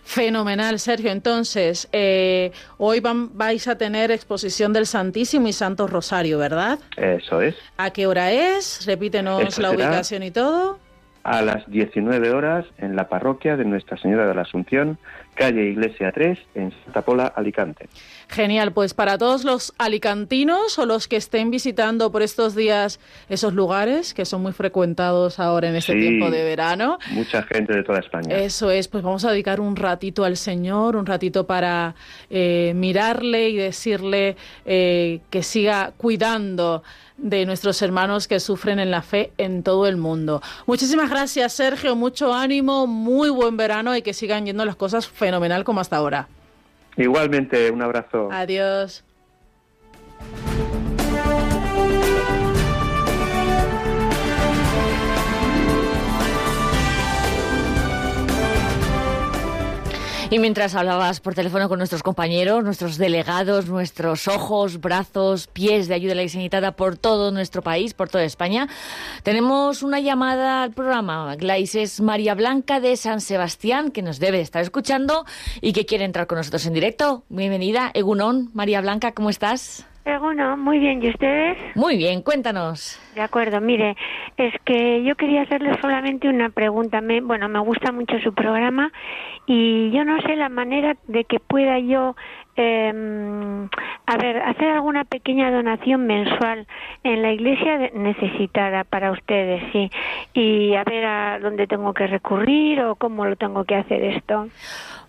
Fenomenal, 0.03 0.79
Sergio. 0.79 1.11
Entonces, 1.11 1.87
eh, 1.91 2.51
hoy 2.77 2.99
van, 2.99 3.37
vais 3.37 3.67
a 3.67 3.77
tener 3.77 4.11
exposición 4.11 4.73
del 4.73 4.85
Santísimo 4.85 5.47
y 5.47 5.53
Santo 5.53 5.87
Rosario, 5.87 6.37
¿verdad? 6.37 6.79
Eso 6.97 7.41
es. 7.41 7.55
¿A 7.77 7.91
qué 7.91 8.05
hora 8.07 8.31
es? 8.31 8.85
Repítenos 8.85 9.41
Eso 9.41 9.61
la 9.61 9.71
ubicación 9.71 10.23
y 10.23 10.31
todo. 10.31 10.79
a 11.23 11.41
las 11.41 11.65
19 11.71 12.31
horas 12.31 12.65
en 12.77 12.95
la 12.97 13.07
parroquia 13.07 13.55
de 13.55 13.63
Nuestra 13.63 13.97
Señora 13.97 14.27
de 14.27 14.35
la 14.35 14.41
Asunción, 14.41 14.97
calle 15.33 15.69
Iglesia 15.69 16.11
3, 16.13 16.39
en 16.55 16.71
Santa 16.83 17.01
Pola, 17.01 17.27
Alicante. 17.35 17.87
Genial, 18.29 18.71
pues 18.71 18.93
para 18.93 19.17
todos 19.17 19.43
los 19.43 19.73
alicantinos 19.77 20.77
o 20.79 20.85
los 20.85 21.07
que 21.07 21.15
estén 21.17 21.51
visitando 21.51 22.11
por 22.11 22.21
estos 22.21 22.55
días 22.55 22.99
esos 23.29 23.53
lugares 23.53 24.13
que 24.13 24.25
son 24.25 24.41
muy 24.41 24.53
frecuentados 24.53 25.39
ahora 25.39 25.69
en 25.69 25.75
este 25.75 25.93
Sí. 25.93 25.99
tiempo 25.99 26.31
de 26.31 26.43
verano. 26.43 26.97
Mucha 27.11 27.43
gente 27.43 27.73
de 27.73 27.83
toda 27.83 27.99
España. 27.99 28.35
Eso 28.37 28.71
es, 28.71 28.87
pues 28.87 29.03
vamos 29.03 29.25
a 29.25 29.31
dedicar 29.31 29.59
un 29.59 29.75
ratito 29.75 30.23
al 30.23 30.37
Señor, 30.37 30.95
un 30.95 31.05
ratito 31.05 31.45
para 31.45 31.95
eh, 32.29 32.73
mirarle 32.75 33.49
y 33.49 33.57
decirle 33.57 34.35
eh, 34.65 35.19
que 35.29 35.43
siga 35.43 35.93
cuidando 35.97 36.83
de 37.17 37.45
nuestros 37.45 37.81
hermanos 37.83 38.27
que 38.27 38.39
sufren 38.39 38.79
en 38.79 38.89
la 38.89 39.03
fe 39.03 39.31
en 39.37 39.61
todo 39.61 39.85
el 39.87 39.97
mundo. 39.97 40.41
Muchísimas 40.65 41.09
gracias, 41.11 41.53
Sergio, 41.53 41.95
mucho 41.95 42.33
ánimo, 42.33 42.87
muy 42.87 43.29
buen 43.29 43.55
verano 43.55 43.95
y 43.95 44.01
que 44.01 44.13
sigan 44.13 44.45
yendo 44.47 44.65
las 44.65 44.75
cosas 44.75 45.07
fenomenal 45.23 45.63
como 45.63 45.79
hasta 45.79 45.95
ahora. 45.95 46.27
Igualmente, 46.97 47.71
un 47.71 47.81
abrazo. 47.81 48.27
Adiós. 48.29 49.05
Y 60.33 60.39
mientras 60.39 60.73
hablabas 60.73 61.19
por 61.19 61.35
teléfono 61.35 61.69
con 61.69 61.77
nuestros 61.77 62.01
compañeros, 62.01 62.63
nuestros 62.63 62.97
delegados, 62.97 63.67
nuestros 63.67 64.27
ojos, 64.27 64.81
brazos, 64.81 65.45
pies 65.45 65.87
de 65.87 65.93
ayuda 65.93 66.27
sanitaria 66.27 66.71
por 66.71 66.97
todo 66.97 67.31
nuestro 67.31 67.61
país, 67.61 67.93
por 67.93 68.09
toda 68.09 68.23
España, 68.23 68.67
tenemos 69.21 69.83
una 69.83 69.99
llamada 69.99 70.63
al 70.63 70.71
programa. 70.71 71.35
Glais 71.35 71.75
es 71.75 72.01
María 72.01 72.33
Blanca 72.33 72.79
de 72.79 72.97
San 72.97 73.21
Sebastián, 73.21 73.91
que 73.91 74.01
nos 74.01 74.17
debe 74.17 74.41
estar 74.41 74.63
escuchando 74.63 75.23
y 75.61 75.71
que 75.71 75.85
quiere 75.85 76.03
entrar 76.03 76.25
con 76.25 76.39
nosotros 76.39 76.65
en 76.65 76.73
directo. 76.73 77.23
Bienvenida, 77.29 77.91
Egunon. 77.93 78.49
María 78.55 78.81
Blanca, 78.81 79.11
¿cómo 79.11 79.29
estás? 79.29 79.85
Bueno, 80.05 80.57
muy 80.57 80.79
bien. 80.79 81.01
¿Y 81.03 81.09
ustedes? 81.09 81.57
Muy 81.75 81.97
bien, 81.97 82.21
cuéntanos. 82.21 82.99
De 83.15 83.21
acuerdo. 83.21 83.61
Mire, 83.61 83.95
es 84.37 84.53
que 84.65 85.03
yo 85.03 85.15
quería 85.15 85.43
hacerle 85.43 85.77
solamente 85.79 86.27
una 86.27 86.49
pregunta. 86.49 87.01
Me, 87.01 87.21
bueno, 87.21 87.47
me 87.49 87.59
gusta 87.59 87.91
mucho 87.91 88.19
su 88.19 88.33
programa 88.33 88.91
y 89.45 89.91
yo 89.91 90.03
no 90.05 90.21
sé 90.21 90.35
la 90.35 90.49
manera 90.49 90.95
de 91.07 91.25
que 91.25 91.39
pueda 91.39 91.77
yo, 91.79 92.15
eh, 92.55 92.91
a 94.05 94.17
ver, 94.17 94.37
hacer 94.37 94.69
alguna 94.69 95.03
pequeña 95.03 95.51
donación 95.51 96.07
mensual 96.07 96.67
en 97.03 97.21
la 97.21 97.31
iglesia 97.31 97.91
necesitada 97.93 98.83
para 98.83 99.11
ustedes, 99.11 99.63
sí. 99.71 99.89
Y 100.33 100.73
a 100.75 100.83
ver 100.83 101.05
a 101.05 101.39
dónde 101.39 101.67
tengo 101.67 101.93
que 101.93 102.07
recurrir 102.07 102.81
o 102.81 102.95
cómo 102.95 103.25
lo 103.25 103.35
tengo 103.35 103.65
que 103.65 103.75
hacer 103.75 104.03
esto. 104.03 104.47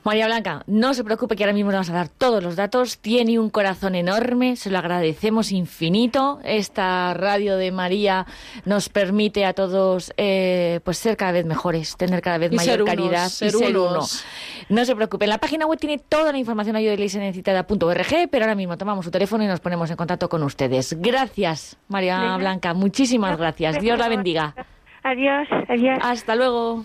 María 0.04 0.26
Blanca, 0.26 0.62
no 0.66 0.92
se 0.92 1.02
preocupe 1.02 1.34
que 1.34 1.44
ahora 1.44 1.54
mismo 1.54 1.70
le 1.70 1.76
vamos 1.76 1.88
a 1.88 1.94
dar 1.94 2.08
todos 2.08 2.42
los 2.42 2.56
datos. 2.56 2.98
Tiene 2.98 3.38
un 3.38 3.48
corazón 3.48 3.94
enorme, 3.94 4.54
se 4.56 4.70
lo 4.70 4.78
agradecemos 4.78 5.50
infinito. 5.50 6.40
Esta 6.44 7.14
radio 7.14 7.56
de 7.56 7.72
María 7.72 8.26
nos 8.66 8.90
permite 8.90 9.46
a 9.46 9.54
todos 9.54 10.12
eh, 10.18 10.80
pues 10.84 10.98
ser 10.98 11.16
cada 11.16 11.32
vez 11.32 11.46
mejores, 11.46 11.96
tener 11.96 12.20
cada 12.20 12.36
vez 12.36 12.52
Y 12.52 12.56
mayor 12.56 12.82
unos, 12.82 12.94
caridad 12.94 13.28
ser 13.28 13.48
y 13.48 13.50
ser 13.52 13.76
unos. 13.76 14.24
uno. 14.68 14.76
No 14.80 14.84
se 14.84 14.94
preocupe, 14.94 15.24
en 15.24 15.30
la 15.30 15.38
página 15.38 15.66
web 15.66 15.78
tiene 15.78 15.98
toda 15.98 16.32
la 16.32 16.38
información 16.38 16.76
ayuda 16.76 16.94
pero 18.30 18.44
ahora 18.44 18.54
mismo 18.54 18.76
tomamos 18.76 19.04
su 19.04 19.10
teléfono 19.10 19.42
y 19.42 19.46
nos 19.46 19.60
ponemos 19.60 19.90
en 19.90 19.96
contacto 19.96 20.28
con 20.28 20.42
ustedes. 20.42 21.00
Gracias, 21.00 21.78
María 21.88 22.18
Venga. 22.20 22.36
Blanca, 22.36 22.74
muchísimas 22.74 23.38
gracias. 23.38 23.80
Dios 23.80 23.98
la 23.98 24.08
bendiga. 24.08 24.54
Adiós, 25.02 25.48
adiós. 25.68 25.98
Hasta 26.02 26.34
luego. 26.34 26.84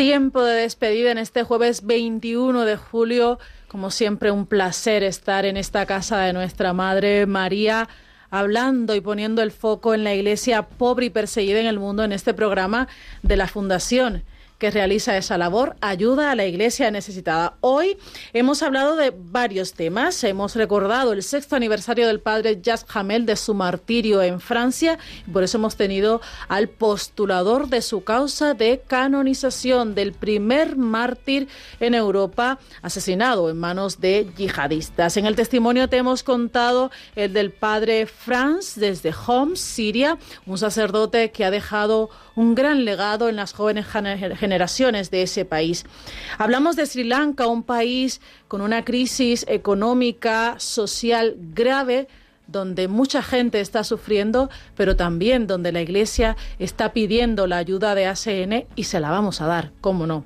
Tiempo 0.00 0.42
de 0.42 0.54
despedida 0.54 1.10
en 1.10 1.18
este 1.18 1.44
jueves 1.44 1.84
21 1.84 2.64
de 2.64 2.76
julio. 2.76 3.38
Como 3.70 3.92
siempre, 3.92 4.32
un 4.32 4.46
placer 4.46 5.04
estar 5.04 5.44
en 5.44 5.56
esta 5.56 5.86
casa 5.86 6.18
de 6.18 6.32
nuestra 6.32 6.72
Madre 6.72 7.24
María, 7.26 7.88
hablando 8.28 8.96
y 8.96 9.00
poniendo 9.00 9.42
el 9.42 9.52
foco 9.52 9.94
en 9.94 10.02
la 10.02 10.12
iglesia 10.12 10.62
pobre 10.62 11.06
y 11.06 11.10
perseguida 11.10 11.60
en 11.60 11.66
el 11.66 11.78
mundo 11.78 12.02
en 12.02 12.10
este 12.10 12.34
programa 12.34 12.88
de 13.22 13.36
la 13.36 13.46
Fundación 13.46 14.24
que 14.60 14.70
realiza 14.70 15.16
esa 15.16 15.38
labor, 15.38 15.74
ayuda 15.80 16.30
a 16.30 16.34
la 16.36 16.44
iglesia 16.44 16.90
necesitada. 16.90 17.54
Hoy 17.62 17.96
hemos 18.34 18.62
hablado 18.62 18.94
de 18.94 19.10
varios 19.16 19.72
temas. 19.72 20.22
Hemos 20.22 20.54
recordado 20.54 21.14
el 21.14 21.22
sexto 21.22 21.56
aniversario 21.56 22.06
del 22.06 22.20
padre 22.20 22.60
Jacques 22.62 22.84
Hamel 22.94 23.24
de 23.24 23.36
su 23.36 23.54
martirio 23.54 24.22
en 24.22 24.38
Francia. 24.38 24.98
Por 25.32 25.42
eso 25.42 25.56
hemos 25.56 25.76
tenido 25.76 26.20
al 26.48 26.68
postulador 26.68 27.68
de 27.68 27.80
su 27.80 28.04
causa 28.04 28.52
de 28.52 28.82
canonización 28.86 29.94
del 29.94 30.12
primer 30.12 30.76
mártir 30.76 31.48
en 31.80 31.94
Europa 31.94 32.58
asesinado 32.82 33.48
en 33.48 33.58
manos 33.58 33.98
de 33.98 34.28
yihadistas. 34.36 35.16
En 35.16 35.24
el 35.24 35.36
testimonio 35.36 35.88
te 35.88 35.96
hemos 35.96 36.22
contado 36.22 36.90
el 37.16 37.32
del 37.32 37.50
padre 37.50 38.04
Franz 38.06 38.74
desde 38.74 39.14
Homs, 39.26 39.58
Siria, 39.58 40.18
un 40.44 40.58
sacerdote 40.58 41.30
que 41.30 41.46
ha 41.46 41.50
dejado 41.50 42.10
un 42.40 42.54
gran 42.54 42.86
legado 42.86 43.28
en 43.28 43.36
las 43.36 43.52
jóvenes 43.52 43.86
gener- 43.86 44.34
generaciones 44.34 45.10
de 45.10 45.22
ese 45.22 45.44
país. 45.44 45.84
Hablamos 46.38 46.74
de 46.74 46.86
Sri 46.86 47.04
Lanka, 47.04 47.46
un 47.46 47.62
país 47.62 48.20
con 48.48 48.62
una 48.62 48.82
crisis 48.82 49.44
económica, 49.46 50.54
social 50.58 51.36
grave, 51.54 52.08
donde 52.46 52.88
mucha 52.88 53.22
gente 53.22 53.60
está 53.60 53.84
sufriendo, 53.84 54.48
pero 54.74 54.96
también 54.96 55.46
donde 55.46 55.70
la 55.70 55.82
Iglesia 55.82 56.36
está 56.58 56.92
pidiendo 56.92 57.46
la 57.46 57.58
ayuda 57.58 57.94
de 57.94 58.06
ACN 58.06 58.66
y 58.74 58.84
se 58.84 59.00
la 59.00 59.10
vamos 59.10 59.40
a 59.42 59.46
dar, 59.46 59.70
cómo 59.82 60.06
no. 60.06 60.24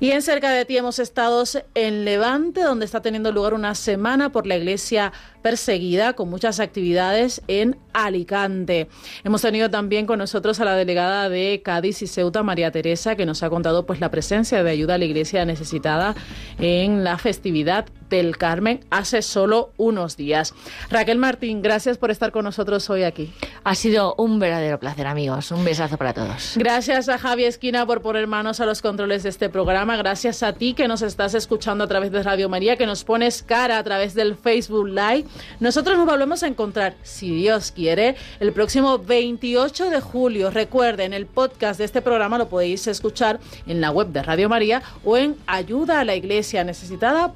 Y 0.00 0.10
en 0.10 0.22
cerca 0.22 0.50
de 0.50 0.64
ti 0.64 0.76
hemos 0.76 0.98
estado 0.98 1.42
en 1.74 2.04
Levante, 2.04 2.62
donde 2.62 2.84
está 2.84 3.00
teniendo 3.00 3.32
lugar 3.32 3.54
una 3.54 3.74
semana 3.74 4.30
por 4.30 4.46
la 4.46 4.56
iglesia 4.56 5.12
perseguida, 5.42 6.12
con 6.12 6.30
muchas 6.30 6.60
actividades 6.60 7.42
en 7.48 7.76
Alicante. 7.92 8.88
Hemos 9.24 9.42
tenido 9.42 9.70
también 9.70 10.06
con 10.06 10.18
nosotros 10.18 10.60
a 10.60 10.64
la 10.64 10.76
delegada 10.76 11.28
de 11.28 11.62
Cádiz 11.64 12.02
y 12.02 12.06
Ceuta, 12.06 12.42
María 12.42 12.70
Teresa, 12.70 13.16
que 13.16 13.26
nos 13.26 13.42
ha 13.42 13.50
contado 13.50 13.84
pues 13.84 14.00
la 14.00 14.10
presencia 14.10 14.62
de 14.62 14.70
ayuda 14.70 14.94
a 14.94 14.98
la 14.98 15.04
iglesia 15.04 15.44
necesitada 15.44 16.14
en 16.58 17.04
la 17.04 17.18
festividad 17.18 17.86
del 18.08 18.36
Carmen 18.36 18.84
hace 18.90 19.22
solo 19.22 19.72
unos 19.76 20.16
días. 20.16 20.54
Raquel 20.90 21.18
Martín, 21.18 21.62
gracias 21.62 21.98
por 21.98 22.10
estar 22.10 22.30
con 22.30 22.44
nosotros 22.44 22.88
hoy 22.90 23.02
aquí. 23.04 23.32
Ha 23.64 23.74
sido 23.74 24.14
un 24.16 24.38
verdadero 24.38 24.78
placer, 24.78 25.06
amigos. 25.06 25.50
Un 25.50 25.64
besazo 25.64 25.96
para 25.96 26.12
todos. 26.12 26.54
Gracias 26.56 27.08
a 27.08 27.18
Javi 27.18 27.44
Esquina 27.44 27.86
por 27.86 28.02
poner 28.02 28.26
manos 28.26 28.60
a 28.60 28.66
los 28.66 28.82
controles 28.82 29.22
de 29.22 29.30
este 29.30 29.48
programa. 29.72 29.96
Gracias 29.96 30.42
a 30.42 30.52
ti 30.52 30.74
que 30.74 30.86
nos 30.86 31.00
estás 31.00 31.32
escuchando 31.32 31.84
a 31.84 31.86
través 31.86 32.12
de 32.12 32.22
Radio 32.22 32.50
María, 32.50 32.76
que 32.76 32.84
nos 32.84 33.04
pones 33.04 33.42
cara 33.42 33.78
a 33.78 33.82
través 33.82 34.12
del 34.12 34.36
Facebook 34.36 34.86
Live. 34.86 35.24
Nosotros 35.60 35.96
nos 35.96 36.04
volvemos 36.04 36.42
a 36.42 36.46
encontrar, 36.46 36.94
si 37.02 37.34
Dios 37.34 37.72
quiere, 37.72 38.16
el 38.38 38.52
próximo 38.52 38.98
28 38.98 39.88
de 39.88 40.02
julio. 40.02 40.50
Recuerden, 40.50 41.14
el 41.14 41.24
podcast 41.24 41.78
de 41.78 41.86
este 41.86 42.02
programa 42.02 42.36
lo 42.36 42.50
podéis 42.50 42.86
escuchar 42.86 43.40
en 43.66 43.80
la 43.80 43.90
web 43.90 44.08
de 44.08 44.22
Radio 44.22 44.50
María 44.50 44.82
o 45.04 45.16
en 45.16 45.36
ayuda 45.46 46.00
a 46.00 46.04
la 46.04 46.16
iglesia 46.16 46.64
necesitada.org. 46.64 47.32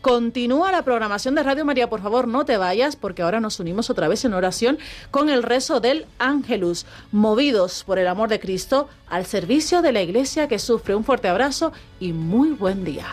Continúa 0.00 0.70
la 0.70 0.82
programación 0.82 1.34
de 1.34 1.42
Radio 1.42 1.64
María, 1.64 1.90
por 1.90 2.02
favor, 2.02 2.28
no 2.28 2.44
te 2.44 2.56
vayas, 2.56 2.94
porque 2.94 3.22
ahora 3.22 3.40
nos 3.40 3.58
unimos 3.58 3.90
otra 3.90 4.06
vez 4.06 4.24
en 4.24 4.32
oración 4.32 4.78
con 5.10 5.28
el 5.28 5.42
rezo 5.42 5.80
del 5.80 6.06
Ángelus, 6.20 6.86
movidos 7.10 7.82
por 7.82 7.98
el 7.98 8.06
amor 8.06 8.28
de 8.28 8.38
Cristo 8.38 8.88
al 9.10 9.26
servicio 9.26 9.82
de 9.82 9.92
la 9.92 10.02
iglesia 10.02 10.48
que 10.48 10.58
sufre. 10.68 10.94
Un 10.94 11.04
fuerte 11.04 11.28
abrazo 11.28 11.72
y 11.98 12.12
muy 12.12 12.50
buen 12.50 12.84
día. 12.84 13.06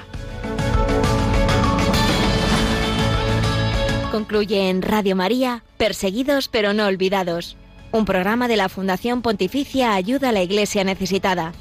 Concluye 4.12 4.70
en 4.70 4.82
Radio 4.82 5.16
María, 5.16 5.64
Perseguidos 5.78 6.48
pero 6.48 6.74
no 6.74 6.86
olvidados, 6.86 7.58
un 7.92 8.06
programa 8.06 8.48
de 8.48 8.58
la 8.58 8.70
Fundación 8.70 9.22
Pontificia 9.22 9.94
Ayuda 9.94 10.30
a 10.30 10.32
la 10.32 10.42
Iglesia 10.42 10.84
Necesitada. 10.84 11.54